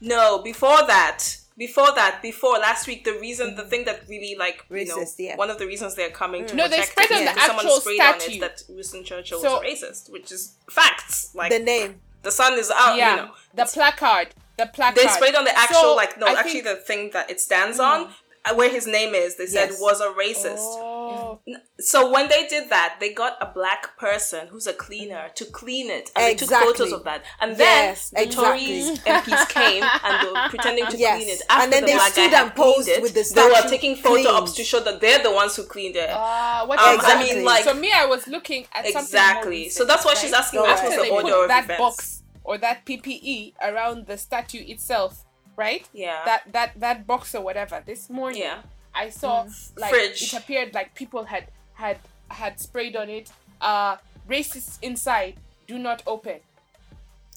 [0.00, 1.36] No, before that.
[1.58, 5.14] Before that, before last week, the reason, the thing that really like you know, Racist,
[5.18, 5.36] yeah.
[5.36, 7.80] one of the reasons they're coming to No, they protect sprayed on the someone actual
[7.80, 8.36] sprayed on statue.
[8.36, 11.30] it that Winston Churchill So- was racist, which is facts.
[11.34, 12.00] Like The name.
[12.22, 12.98] the sun is out.
[12.98, 14.28] yeah, You know, the placard.
[14.58, 15.02] The placard.
[15.02, 17.40] they sprayed on the actual So, like no, I actually think- the thing that it
[17.40, 18.10] stands on, uh,
[18.54, 19.36] where his name is.
[19.36, 19.80] They said Yes.
[19.80, 20.58] was a racist.
[20.58, 21.40] Oh.
[21.80, 25.90] So when they did that, they got a black person who's a cleaner to clean
[25.90, 27.22] it, and they took photos of that.
[27.40, 28.34] And then the exactly.
[28.34, 31.16] Tories MPs came and they were pretending to Yes.
[31.18, 31.42] clean it.
[31.48, 33.48] After And then the they stood and posed it, with the statue.
[33.48, 36.10] they were taking photo ops to show that they're the ones who cleaned it.
[36.10, 37.30] Uh, what Um, exactly?
[37.30, 39.62] I mean, like- so me, I was looking at exactly.
[39.62, 40.84] more So that's why recent, she's asking Go what ahead.
[40.88, 41.78] was After the they order put of that events.
[41.80, 45.24] box or that PPE around the statue itself,
[45.56, 45.88] right?
[45.92, 46.22] Yeah.
[46.24, 47.82] That that that box or whatever.
[47.84, 48.62] This morning, Yeah.
[48.94, 50.22] I saw like Fridge.
[50.22, 51.98] it appeared like people had had
[52.30, 53.30] had sprayed on it.
[53.60, 53.96] Uh,
[54.28, 55.36] racists inside.
[55.66, 56.40] Do not open.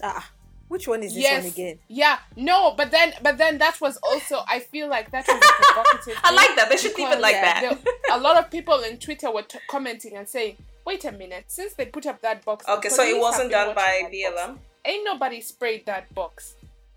[0.02, 0.30] Ah,
[0.68, 1.42] which one is this yes.
[1.44, 1.78] one again?
[1.88, 2.18] Yeah.
[2.36, 6.14] No, but then but then that was also I feel like that was a provocative.
[6.24, 6.68] I like that.
[6.70, 7.78] They should keep it like yeah, that.
[7.84, 10.56] there- a lot of people on Twitter were t- commenting and saying,
[10.86, 11.44] "Wait a minute!
[11.48, 14.50] Since they put up that box, Okay, so it wasn't done by watching that box.
[14.50, 14.58] BLM.
[14.86, 16.54] Ain't nobody sprayed that box,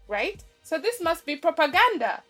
[0.07, 0.41] right?
[0.63, 2.23] So this must be propaganda.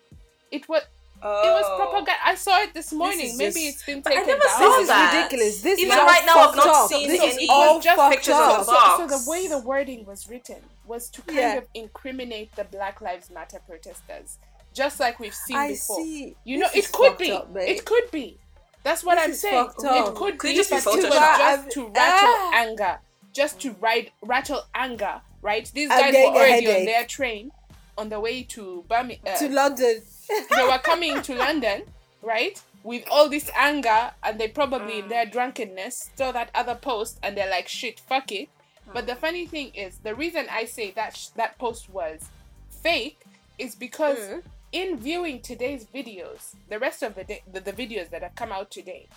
[0.52, 0.84] It was.
[1.26, 1.78] It was Oh.
[1.78, 2.19] propaganda.
[2.26, 3.28] I saw it this morning.
[3.28, 4.58] is Maybe just- it's been But I taken never down.
[4.58, 5.15] saw This is that.
[5.15, 5.62] ridiculous.
[5.62, 5.93] This is not.
[5.93, 6.89] Even is all right now, I've not up.
[6.89, 8.98] seen This any- is It all was just fucked pictures of the box.
[8.98, 11.54] So, so the way the wording was written was to kind Yeah.
[11.56, 14.38] of incriminate the Black Lives Matter protesters,
[14.74, 15.96] just like we've seen I before.
[15.96, 16.36] see.
[16.43, 17.32] You know, This it is could be.
[17.32, 18.38] up, it could be.
[18.84, 19.65] That's what This I'm saying.
[19.65, 22.52] It could Could be, just be but it was just to rattle Ah.
[22.54, 23.00] anger,
[23.32, 25.22] just to ride rattle anger.
[25.41, 25.72] Right?
[25.74, 27.52] These guys were already on their train,
[27.97, 29.36] on the way to Birmingham.
[29.36, 30.01] Uh, to London.
[30.56, 31.84] they were coming to London,
[32.21, 32.62] right?
[32.84, 37.38] With all this anger, and they probably in their drunkenness saw that other post, and
[37.38, 38.49] they're like, "Shit, fuck it."
[38.91, 39.19] But the mm.
[39.19, 42.29] funny thing is, the reason I say that sh- that post was
[42.69, 43.21] fake
[43.58, 44.43] is because mm.
[44.71, 48.51] in viewing today's videos, the rest of the, day, the the videos that have come
[48.51, 49.08] out today,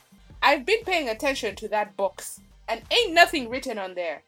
[0.42, 4.22] I've been paying attention to that box, and ain't nothing written on there.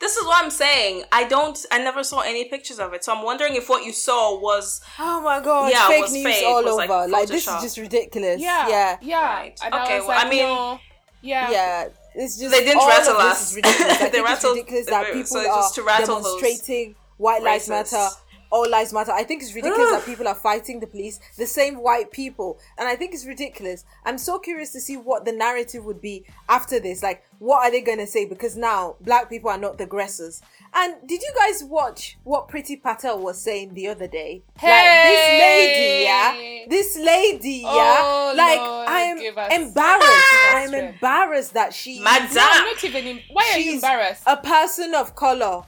[0.00, 1.04] This is what I'm saying.
[1.12, 1.58] I don't.
[1.70, 4.80] I never saw any pictures of it, so I'm wondering if what you saw was.
[4.98, 5.70] Oh my god!
[5.70, 6.86] Yeah, fake was news fake, all was, over.
[6.86, 8.40] like, Like, this is just ridiculous.
[8.40, 8.68] Yeah.
[8.68, 9.34] yeah, Yeah.
[9.34, 9.60] Right.
[9.62, 10.80] And I Okay, well, like, I mean- no.
[11.22, 11.50] Yeah.
[11.50, 11.88] yeah.
[12.14, 13.50] It's just They didn't all rattle of this us.
[13.50, 13.98] is ridiculous.
[13.98, 16.94] They think rattled- it's ridiculous that so people it's are just to rattle those demonstrating
[17.18, 18.08] white lives matter.
[18.50, 19.12] All lives matter.
[19.12, 22.88] I think it's ridiculous that people are fighting the police, the same white people, and
[22.88, 23.84] I think it's ridiculous.
[24.04, 27.02] I'm so curious to see what the narrative would be after this.
[27.02, 28.24] Like, what are they going to say?
[28.24, 30.42] Because now black people are not the aggressors.
[30.74, 34.42] And did you guys watch what Priti Patel was saying the other day?
[34.62, 38.42] Like this lady, yeah, this lady, Oh, yeah.
[38.42, 39.74] like Lord, I am embarrassed.
[39.74, 40.56] give us ah!
[40.56, 42.34] I am embarrassed that she Madame.
[42.34, 43.04] No, I'm not even.
[43.06, 44.22] Em- Why are you embarrassed?
[44.26, 45.62] a person of color.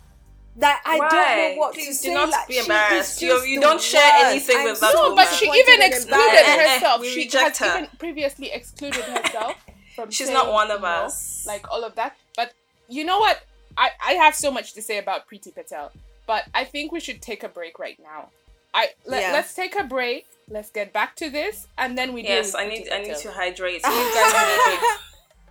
[0.56, 2.14] That I don't know what Please to do say.
[2.14, 3.22] not like, be she embarrassed.
[3.22, 4.26] You- you don't share worst.
[4.26, 6.48] anything I'm with that no, but she even excluded embarrassed.
[6.48, 7.04] Eh, eh, herself.
[7.06, 7.78] she has her.
[7.78, 9.54] even previously excluded herself
[9.96, 10.10] from.
[10.10, 11.44] She's saying, not one of you know, us.
[11.46, 12.16] Like all of that.
[12.36, 12.52] But
[12.88, 13.40] you know what?
[13.78, 15.90] I I have so much to say about Priti Patel,
[16.26, 18.28] but I think we should take a break right now.
[18.74, 19.32] I let, Yeah.
[19.32, 20.26] let's take a break.
[20.48, 22.86] Let's get back to this, and then we deal Yes, with I need.
[22.86, 23.22] Priti I need Patel.
[23.22, 23.82] to hydrate.
[23.84, 24.98] You guys hydrate.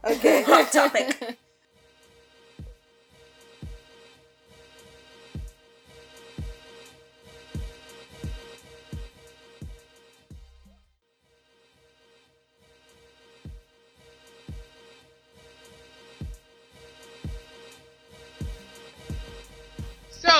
[0.18, 0.42] Okay.
[0.44, 1.38] Hot topic.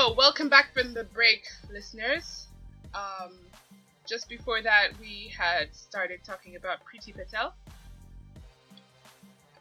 [0.02, 2.48] So, welcome back from the break, listeners.
[2.96, 3.34] Um,
[4.10, 7.54] just before that, we had started talking about Priti Patel.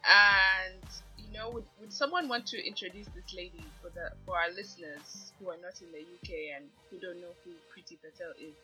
[0.03, 0.81] And,
[1.19, 5.31] you know, would, would someone want to introduce this lady for the for our listeners
[5.39, 8.55] who are not in the UK and who don't know who Priti Patel is?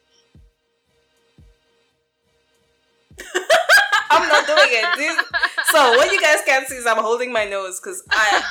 [4.10, 4.98] I'm not doing it.
[4.98, 5.26] This-
[5.72, 8.42] so what you guys can't see is I'm holding my nose because I,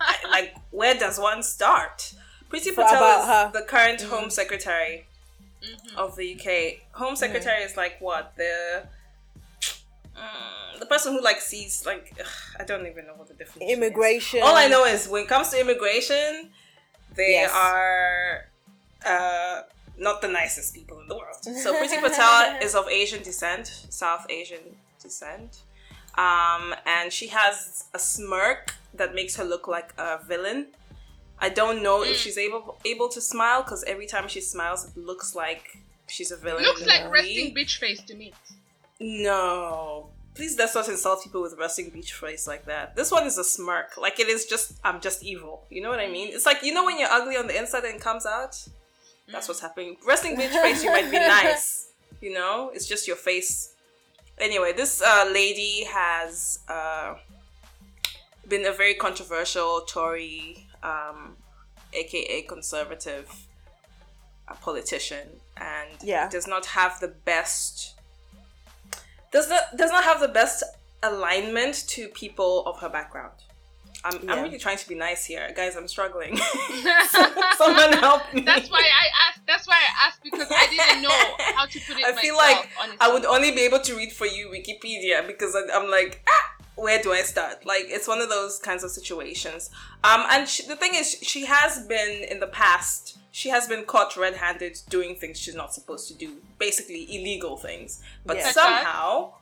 [0.00, 2.14] I like where does one start?
[2.52, 3.50] Priti Patel about is her.
[3.60, 5.06] the current Home Secretary
[5.62, 5.96] Mm-hmm.
[5.96, 6.98] of the UK.
[6.98, 8.82] Home Secretary is like what the
[10.16, 12.26] mm, the person who like sees like ugh,
[12.58, 13.70] I don't even know what the definition.
[13.70, 13.76] is.
[13.78, 14.40] Immigration.
[14.42, 16.50] All I know is when it comes to immigration,
[17.14, 17.52] they Yes.
[17.54, 18.48] are
[19.06, 19.62] uh,
[19.96, 21.36] not the nicest people in the world.
[21.44, 24.64] So Priti Patel is of Asian descent, South Asian
[25.00, 25.58] descent,
[26.18, 30.66] um, and she has a smirk that makes her look like a villain.
[31.46, 32.10] I don't know Mm.
[32.12, 35.64] if she's able able to smile because every time she smiles, it looks like
[36.14, 36.62] she's a villain.
[36.62, 37.12] It looks like movie.
[37.18, 38.32] resting bitch face to me.
[39.00, 40.08] No.
[40.34, 42.96] Please let's not insult people with resting beach face like that.
[42.96, 43.96] This one is a smirk.
[43.98, 45.66] Like it is just I'm just evil.
[45.68, 46.28] You know what I mean?
[46.32, 48.56] It's like you know when you're ugly on the inside and it comes out?
[49.30, 49.96] That's what's happening.
[50.06, 51.88] Resting beach face, you might be nice.
[52.20, 52.70] You know?
[52.74, 53.74] It's just your face.
[54.38, 57.14] Anyway, this uh, lady has uh,
[58.48, 61.36] been a very controversial Tory, um,
[61.92, 63.30] aka conservative
[64.48, 66.28] uh, politician, and Yeah.
[66.28, 67.94] does not have the best
[69.32, 70.62] does not does not have the best
[71.02, 73.32] alignment to people of her background.
[74.04, 74.32] I'm, Yeah.
[74.34, 75.76] I'm really trying to be nice here, guys.
[75.76, 76.36] I'm struggling.
[77.56, 78.42] Someone help me.
[78.42, 79.40] That's why I asked.
[79.46, 82.04] That's why I asked because I didn't know how to put it.
[82.04, 82.98] I feel myself, like honestly.
[83.00, 86.51] I would only be able to read for you Wikipedia because I, I'm like, ah,
[86.76, 87.66] where do I start?
[87.66, 89.70] Like, it's one of those kinds of situations.
[90.04, 93.18] Um, and she, the thing is, she has been in the past.
[93.30, 98.02] She has been caught red-handed doing things she's not supposed to do, basically illegal things.
[98.26, 98.50] But Yeah.
[98.52, 99.34] somehow,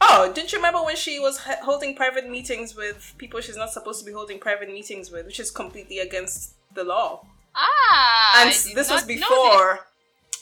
[0.00, 3.70] oh, didn't you remember when she was h- holding private meetings with people she's not
[3.70, 7.24] supposed to be holding private meetings with, which is completely against the law?
[7.54, 9.80] ah, and I s- did this was not know before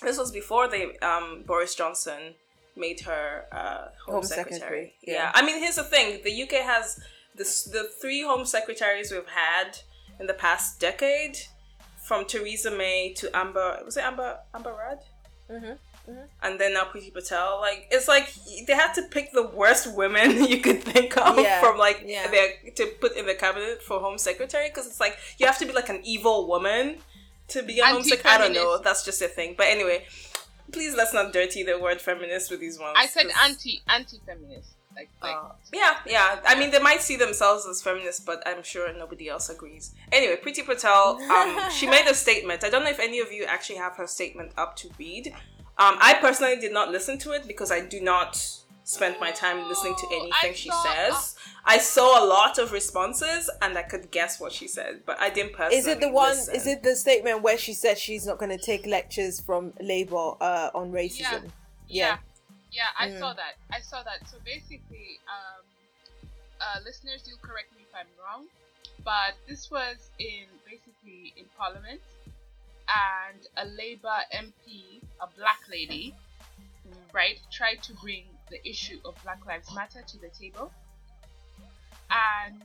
[0.02, 2.34] this was before they um Boris Johnson
[2.76, 4.58] made her uh home, Home secretary.
[4.58, 5.14] secretary, Yeah.
[5.14, 5.32] yeah.
[5.34, 7.00] I mean here's the thing, the UK has
[7.34, 9.78] this the three home secretaries we've had
[10.20, 11.36] in the past decade
[12.06, 15.00] from Theresa May to Amber was it Amber Amber Rudd?
[16.40, 18.32] And then now Priti Patel, like it's like
[18.66, 22.28] they had to pick the worst women you could think of Yeah, from like yeah.
[22.30, 25.66] their to put in the cabinet for home secretary because it's like you have to
[25.66, 26.98] be like an evil woman
[27.48, 28.34] to be a home secretary.
[28.34, 28.78] I don't know.
[28.82, 29.54] That's just a thing.
[29.58, 30.04] But anyway,
[30.72, 32.94] please let's not dirty the word feminist with these ones.
[32.98, 34.70] I said 'cause- anti anti feminist.
[34.94, 36.40] Like like uh, yeah, yeah.
[36.46, 39.92] I mean, they might see themselves as feminists, but I'm sure nobody else agrees.
[40.10, 42.64] Anyway, Priti Patel, um, she made a statement.
[42.64, 45.34] I don't know if any of you actually have her statement up to read.
[45.76, 48.42] Um, I personally did not listen to it because I do not
[48.84, 51.35] spend my time listening to Oh, anything I she says.
[51.66, 55.30] I saw a lot of responses and I could guess what she said, but I
[55.30, 55.78] didn't personally.
[55.78, 56.36] Is it the one?
[56.36, 56.54] listen.
[56.54, 60.34] Is it the statement where she said she's not going to take lectures from Labour
[60.40, 61.18] uh, on racism?
[61.18, 61.40] yeah.
[61.88, 62.16] Yeah,
[62.72, 63.18] Yeah, I Mm.
[63.18, 63.54] saw that.
[63.72, 64.28] I saw that.
[64.30, 65.64] So basically, um,
[66.60, 68.46] uh, listeners, you'll correct me if I'm wrong.
[69.04, 72.00] but this was in basically in Parliament,
[72.88, 76.14] and a Labour MP, a black lady,
[77.12, 80.72] right, tried to bring the issue of Black Lives Matter to the table,
[82.10, 82.62] and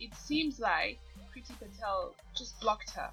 [0.00, 0.98] it seems like
[1.34, 3.10] Priti Patel just blocked her.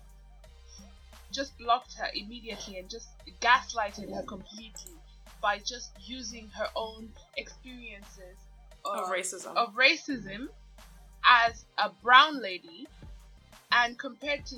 [1.31, 3.09] Just blocked her immediately and just
[3.41, 4.93] gaslighted her completely
[5.41, 8.37] by just using her own experiences
[8.85, 9.55] Of racism.
[9.55, 10.47] of racism
[11.25, 12.87] as a brown lady
[13.71, 14.55] and compared to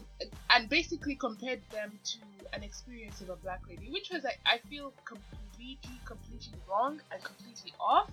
[0.52, 2.20] and basically compared them to
[2.54, 7.24] an experience of a black lady which was I, I feel completely completely wrong and
[7.24, 8.12] completely off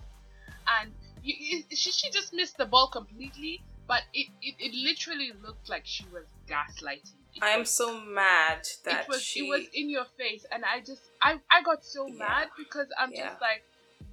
[0.79, 0.91] and
[1.25, 5.83] you, she, she just missed the ball completely but it, it, it literally looked like
[5.85, 9.39] she was gaslighting It I am was- so mad that it was she.
[9.41, 12.19] it was in your face and i just i i got so Yeah.
[12.25, 13.29] mad because i'm Yeah.
[13.29, 13.63] just like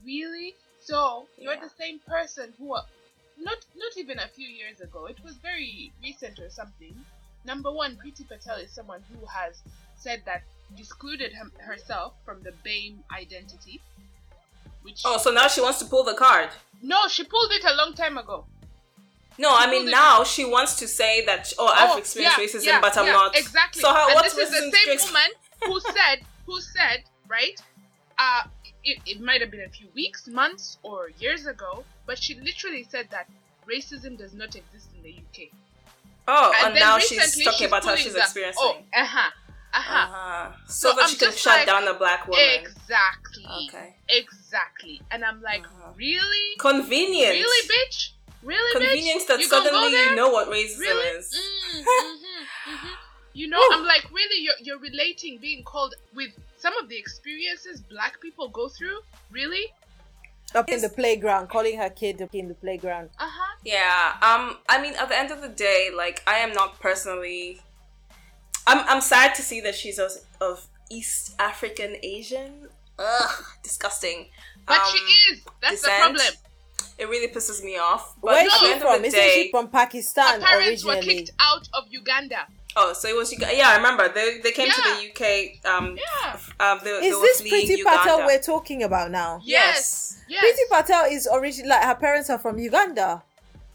[0.05, 1.61] really so you're Yeah.
[1.69, 2.75] the same person who
[3.39, 6.95] not not even a few years ago it was very recent or something
[7.45, 9.63] number one Priti patel is someone who has
[9.97, 10.43] said that
[10.79, 13.81] excluded him, herself from the BAME identity
[14.83, 16.49] which oh, so now she wants to pull the card.
[16.83, 18.45] no she pulled it a long time ago
[19.39, 22.39] No, I mean pulled it- now she wants to say that oh, I've Oh, experienced
[22.39, 23.37] yeah, racism, yeah, but I'm yeah, not.
[23.37, 23.81] exactly.
[23.81, 24.07] So how?
[24.09, 25.31] and what's this is the same woman
[25.67, 27.59] who said who said right
[28.19, 28.43] uh
[28.85, 32.85] it, it might have been a few weeks months or years ago but she literally
[32.93, 33.27] said that
[33.75, 35.49] racism does not exist in the uk
[36.29, 38.63] Oh, and, then now she's talking about how she's the- experiencing.
[38.65, 39.31] oh uh-huh
[39.75, 40.53] uh-huh Uh-huh.
[40.67, 42.45] So, So that I'm she can just shut like, down a black woman.
[42.61, 43.97] exactly Okay.
[44.09, 45.93] exactly and i'm like Uh-huh.
[45.97, 47.33] really Convenience.
[47.41, 48.11] really bitch
[48.43, 49.29] really Convenience bitch?
[49.29, 51.07] that You gonna go suddenly you know what racism really?
[51.19, 51.27] is.
[51.35, 52.91] Mm, mhm, mhm.
[53.35, 57.81] You know, I'm like, really, you're, you're relating being called with some of the experiences
[57.81, 58.99] black people go through?
[59.31, 59.73] Really?
[60.55, 63.09] Up in the playground, calling her kid up in the playground.
[63.19, 63.57] Uh huh.
[63.65, 64.17] Yeah.
[64.21, 64.59] Um.
[64.69, 67.63] I mean, at the end of the day, like, I am not personally.
[68.67, 68.79] I'm.
[68.89, 72.69] I'm sad to see that she's of, of East African Asian.
[72.99, 74.27] Ugh, disgusting.
[74.67, 74.99] But Um, she
[75.33, 75.41] is.
[75.61, 76.15] That's descent.
[76.17, 76.35] the problem.
[76.99, 78.15] It really pisses me off.
[78.21, 79.05] But Where's she from?
[79.05, 82.47] Isn't day, she from Pakistan Her parents were kicked out of Uganda.
[82.77, 83.39] oh, so it was you.
[83.41, 84.75] Yeah, I remember they they came Yeah.
[84.75, 85.65] to the UK.
[85.67, 85.97] Um.
[85.97, 86.37] Yeah.
[86.61, 86.79] Um.
[86.85, 87.99] They, they Is were this Priti Uganda.
[87.99, 89.41] Patel we're talking about now?
[89.43, 90.21] Yes.
[90.29, 90.45] Yes.
[90.45, 93.23] Priti Patel is originally like her parents are from Uganda.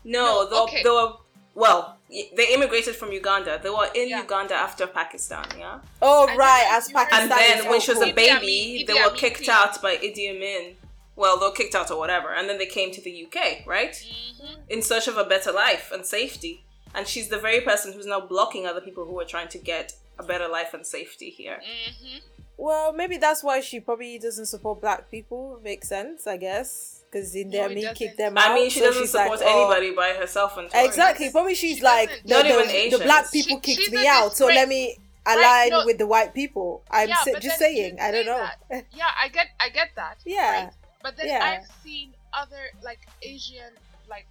[0.06, 0.84] No, No, they, okay.
[0.84, 1.14] they were
[1.54, 1.97] well.
[2.10, 3.60] Y- They immigrated from Uganda.
[3.62, 4.22] They were in Yeah.
[4.22, 5.46] Uganda after Pakistan.
[5.58, 5.80] Yeah.
[6.02, 7.22] Oh I don't right, as Pakistan.
[7.24, 8.14] And then when she was a cool.
[8.14, 9.56] Idi baby, they Idi were kicked came.
[9.56, 10.76] out by Idi Amin.
[11.16, 13.94] Well, they were kicked out or whatever, and then they came to the UK, right,
[13.94, 14.62] Mm-hmm.
[14.70, 16.64] in search of a better life and safety.
[16.94, 19.94] And she's the very person who's now blocking other people who are trying to get
[20.20, 21.60] a better life and safety here.
[21.64, 22.18] Mm-hmm.
[22.58, 25.60] Well, maybe that's why she probably doesn't support black people.
[25.64, 27.96] Makes sense, I guess, because in No, there it me doesn't.
[27.98, 28.50] kick them out.
[28.52, 31.30] I mean, she so doesn't she's like, support oh, anybody by herself and Exactly.
[31.30, 32.28] Probably she's She like doesn't.
[32.28, 35.70] the, Not the, the black people She- kicked me a out, so let me align
[35.70, 35.86] no.
[35.86, 36.84] with the white people.
[36.90, 38.00] I'm yeah, sa- just saying.
[38.02, 38.48] I don't know.
[38.72, 38.86] that.
[38.92, 40.18] Yeah, I get, I get that.
[40.26, 40.64] Yeah.
[40.66, 40.74] right?
[41.04, 41.60] But then Yeah.
[41.62, 43.72] I've seen other like Asian,
[44.10, 44.26] like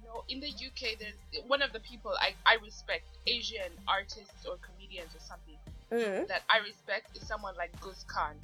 [0.00, 4.46] you know, in the UK, there's one of the people I I respect, Asian artists
[4.46, 5.56] or comedians or something
[5.92, 6.28] Mm.
[6.28, 8.34] that I respect is someone like Guz Khan.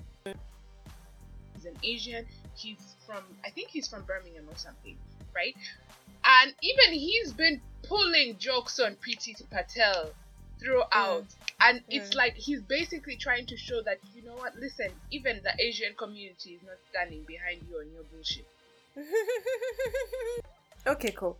[1.55, 2.27] He's an Asian.
[2.57, 4.97] He's from, I think he's from Birmingham or something,
[5.35, 5.55] right?
[6.25, 10.13] And even he's been pulling jokes on Priti Patel
[10.61, 11.25] throughout.
[11.61, 12.17] And it's Mm.
[12.17, 16.55] like he's basically trying to show that, you know what, listen, even the Asian community
[16.55, 18.47] is not standing behind you on your bullshit.
[20.87, 21.37] okay, cool.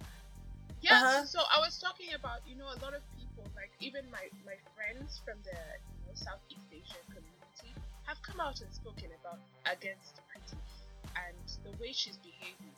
[0.81, 1.25] Yeah, Uh-huh.
[1.25, 4.57] so I was talking about, you know, a lot of people, like even my, my
[4.77, 5.57] friends from the
[6.15, 7.75] know, Southeast Asian community,
[8.07, 10.57] have come out and spoken about against Priti
[11.17, 12.71] and the way she's behaving.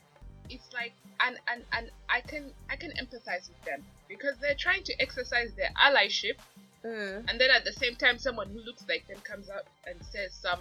[0.49, 0.92] It's like,
[1.27, 5.53] and, and, and I can I can empathize with them because they're trying to exercise
[5.57, 6.37] their allyship,
[6.85, 7.25] Mm.
[7.29, 10.33] and then at the same time, someone who looks like them comes out and says
[10.33, 10.61] some,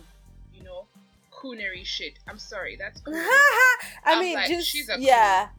[0.52, 0.86] you know,
[1.32, 2.14] coonery shit.
[2.28, 3.00] I'm sorry, that's.
[3.08, 3.70] I
[4.06, 5.50] I'm mean, like, just she's a yeah.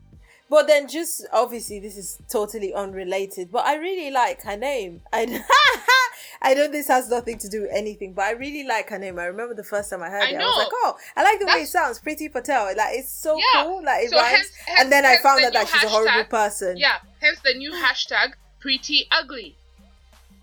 [0.50, 3.52] But then, just obviously, this is totally unrelated.
[3.52, 5.02] But I really like her name.
[5.12, 5.26] I
[6.42, 9.18] I know this has nothing to do with anything, but I really like her name.
[9.18, 11.40] I remember the first time I heard I it, I was like, "Oh, I like
[11.40, 13.64] the way it sounds." Priti Patel, like it's so Yeah.
[13.64, 13.82] cool.
[13.84, 14.30] Like it So rhymes.
[14.36, 16.76] hence- hence- and then I found the out that she's a horrible person.
[16.76, 19.56] Yeah, hence the new hashtag pretty ugly.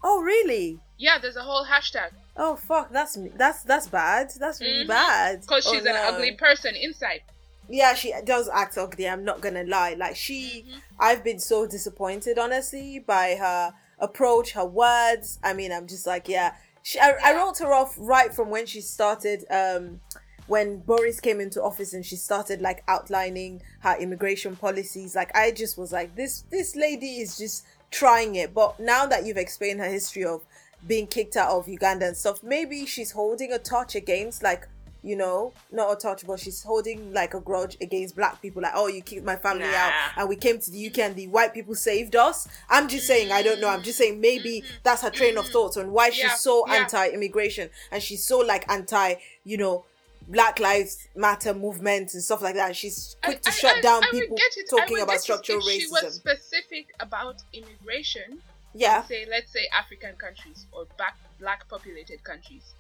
[0.04, 0.80] Oh, really?
[0.98, 2.92] Yeah, there's a whole hashtag Oh, fuck.
[2.92, 3.18] That's.
[3.36, 4.32] That's that's bad.
[4.40, 4.88] That's really Mhm.
[4.88, 5.42] bad.
[5.42, 7.22] because Oh, she's an ugly person inside.
[7.70, 10.80] yeah she does act ugly i'm not gonna lie like she Mm-hmm.
[11.00, 15.40] i've been so disappointed honestly by her approach her words.
[15.44, 16.56] I mean i'm just like yeah.
[16.86, 20.02] She, I, I wrote her off right from when she started um
[20.48, 25.16] when boris came into office and she started like outlining her immigration policies.
[25.16, 28.54] Like i just was like this this lady is just trying it.
[28.54, 30.46] But now that you've explained her history of
[30.86, 34.68] being kicked out of Uganda and stuff, maybe she's holding a torch against like
[35.04, 38.62] you know, not a touch, but she's holding like a grudge against black people.
[38.62, 39.76] Like, oh, you kicked my family Nah.
[39.76, 42.48] out, and we came to the UK, and the white people saved us.
[42.70, 43.68] I'm just saying, I don't know.
[43.68, 44.76] I'm just saying, maybe mm-hmm.
[44.84, 45.54] that's her train of mm-hmm.
[45.54, 46.76] thoughts on why she's Yeah, so yeah.
[46.76, 49.86] anti-immigration and she's so like anti, you know,
[50.28, 52.76] Black Lives Matter movement and stuff like that.
[52.76, 54.70] She's quick to I- shut I- down I people get it.
[54.74, 58.40] I talking about structural if She was specific about immigration.
[58.74, 59.04] Yeah.
[59.04, 62.74] Say, let's say African countries or black black populated countries,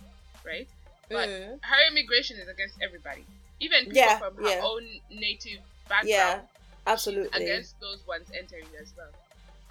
[0.45, 0.67] right?
[1.09, 1.59] But Mm.
[1.63, 3.25] her immigration is against everybody,
[3.59, 4.61] even people Yeah, from her yeah.
[4.63, 6.07] own native background.
[6.09, 6.41] Yeah,
[6.87, 7.43] absolutely.
[7.43, 9.11] against those ones entering as well.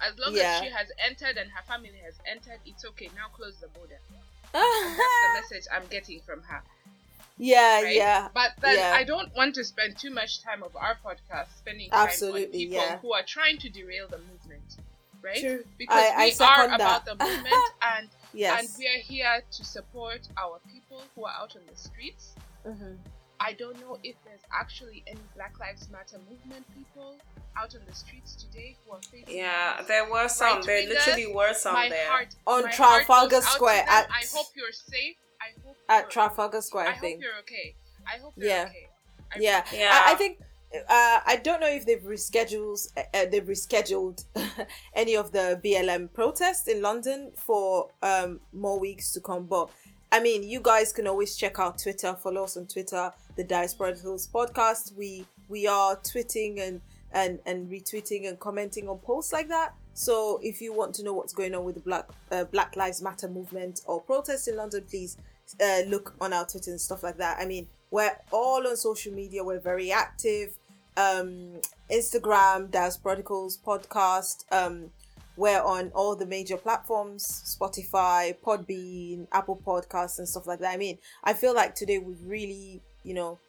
[0.01, 0.55] As long Yeah.
[0.59, 3.09] as she has entered and her family has entered, it's okay.
[3.15, 3.99] Now close the border.
[4.53, 6.61] That's the message I'm getting from her.
[7.37, 7.95] yeah, right?
[7.95, 8.29] yeah.
[8.33, 8.93] But then yeah.
[8.95, 12.59] I don't want to spend too much time of our podcast spending time on Absolutely,
[12.65, 12.97] people yeah.
[12.99, 14.77] who are trying to derail the movement,
[15.21, 15.39] right?
[15.39, 15.65] True.
[15.77, 17.17] Because I- I we are second about that.
[17.17, 18.59] the movement and Yes.
[18.59, 22.35] and we are here to support our people who are out on the streets.
[22.65, 22.97] Mhm.
[23.39, 27.17] I don't know if there's actually any Black Lives Matter movement people
[27.57, 30.57] out on the streets today who are facing Yeah, there were some.
[30.57, 32.07] Right there literally were some my there.
[32.09, 35.17] Heart, On Trafalgar goes out to Square at- I hope you're safe.
[35.41, 37.21] I hope At Trafalgar Square, I I hope think.
[37.21, 37.75] you're okay.
[38.07, 38.65] I hope you're Yeah.
[38.69, 38.89] okay.
[39.33, 40.03] I Yeah, really- Yeah.
[40.05, 40.39] I, I think
[40.73, 44.25] uh, I don't know if they've rescheduled uh, they've rescheduled
[44.95, 49.45] any of the BLM protests in London for um, more weeks to come.
[49.45, 49.69] But
[50.11, 52.15] I mean, you guys can always check out Twitter.
[52.15, 54.95] Follow us on Twitter, the Diasporicals podcast.
[54.95, 59.73] We we are tweeting and and and retweeting and commenting on posts like that.
[59.93, 63.01] So if you want to know what's going on with the Black uh, Black Lives
[63.01, 65.17] Matter movement or protests in London, please
[65.61, 67.37] uh, look on our Twitter and stuff like that.
[67.39, 69.43] I mean, we're all on social media.
[69.43, 70.55] We're very active.
[70.95, 74.45] Um, Instagram, Diasporicals podcast.
[74.51, 74.91] Um,
[75.35, 80.73] we're on all the major platforms: Spotify, Podbean, Apple Podcasts, and stuff like that.
[80.73, 83.39] I mean, I feel like today we've really, you know,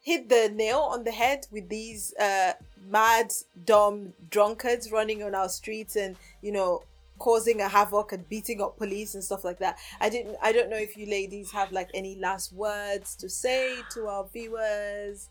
[0.00, 2.52] hit the nail on the head with these uh,
[2.88, 3.32] mad,
[3.64, 6.82] dumb drunkards running on our streets and you know
[7.18, 9.78] causing a havoc and beating up police and stuff like that.
[10.00, 10.36] I didn't.
[10.42, 14.26] I don't know if you ladies have like any last words to say to our
[14.32, 15.28] viewers.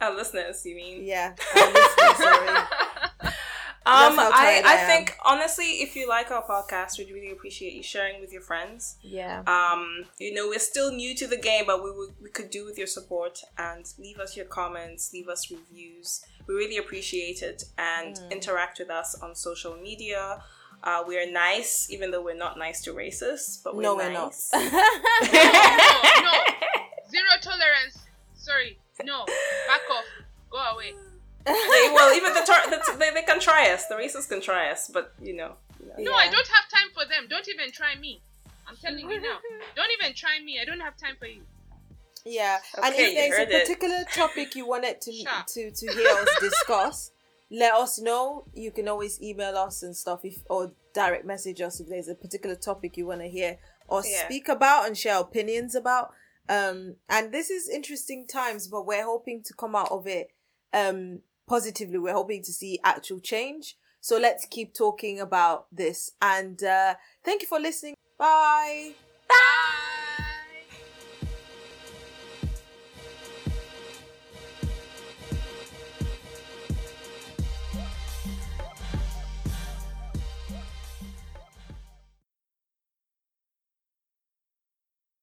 [0.00, 1.04] Our listeners, you mean?
[1.04, 2.48] Yeah, our listeners, sorry.
[3.86, 7.82] Um, I, I I think honestly, if you like our podcast, we'd really appreciate you
[7.82, 8.96] sharing with your friends.
[9.02, 9.42] Yeah.
[9.46, 12.64] Um, you know, we're still new to the game, but we would we could do
[12.64, 16.22] with your support and leave us your comments, leave us reviews.
[16.46, 18.30] We really appreciate it and Mm.
[18.30, 20.42] interact with us on social media.
[20.84, 24.12] Uh, we are nice, even though we're not nice to racists, but we're No, we're
[24.12, 24.32] not.
[24.32, 24.50] nice.
[24.54, 26.32] no, no.
[27.10, 27.98] Zero tolerance.
[28.34, 28.78] Sorry.
[29.04, 29.24] No.
[30.60, 30.72] Back off.
[30.72, 30.92] Go away.
[31.46, 33.86] They- well, even the, tar- the they, they can try us.
[33.86, 35.54] The racists can try us, but you know.
[35.98, 36.12] you know.
[36.12, 37.26] No, I don't have time for them.
[37.28, 38.20] Don't even try me.
[38.68, 39.38] I'm telling you now.
[39.74, 40.60] Don't even try me.
[40.62, 41.40] I don't have time for you.
[42.24, 43.62] Yeah, and if there's heard a it.
[43.62, 45.44] particular topic you wanted to Sure.
[45.54, 47.10] to to hear us discuss,
[47.50, 48.44] let us know.
[48.54, 52.14] You can always email us and stuff, if or direct message us if there's a
[52.14, 53.56] particular topic you want to hear
[53.88, 54.26] or Yeah.
[54.26, 56.12] speak about and share opinions about.
[56.48, 60.28] Um, and this is interesting times, but we're hoping to come out of it
[60.72, 61.98] um positively.
[61.98, 63.76] We're hoping to see actual change.
[64.00, 66.12] So let's keep talking about this.
[66.22, 66.94] And uh,
[67.24, 67.96] thank you for listening.
[68.18, 68.92] Bye.
[69.28, 69.89] Bye.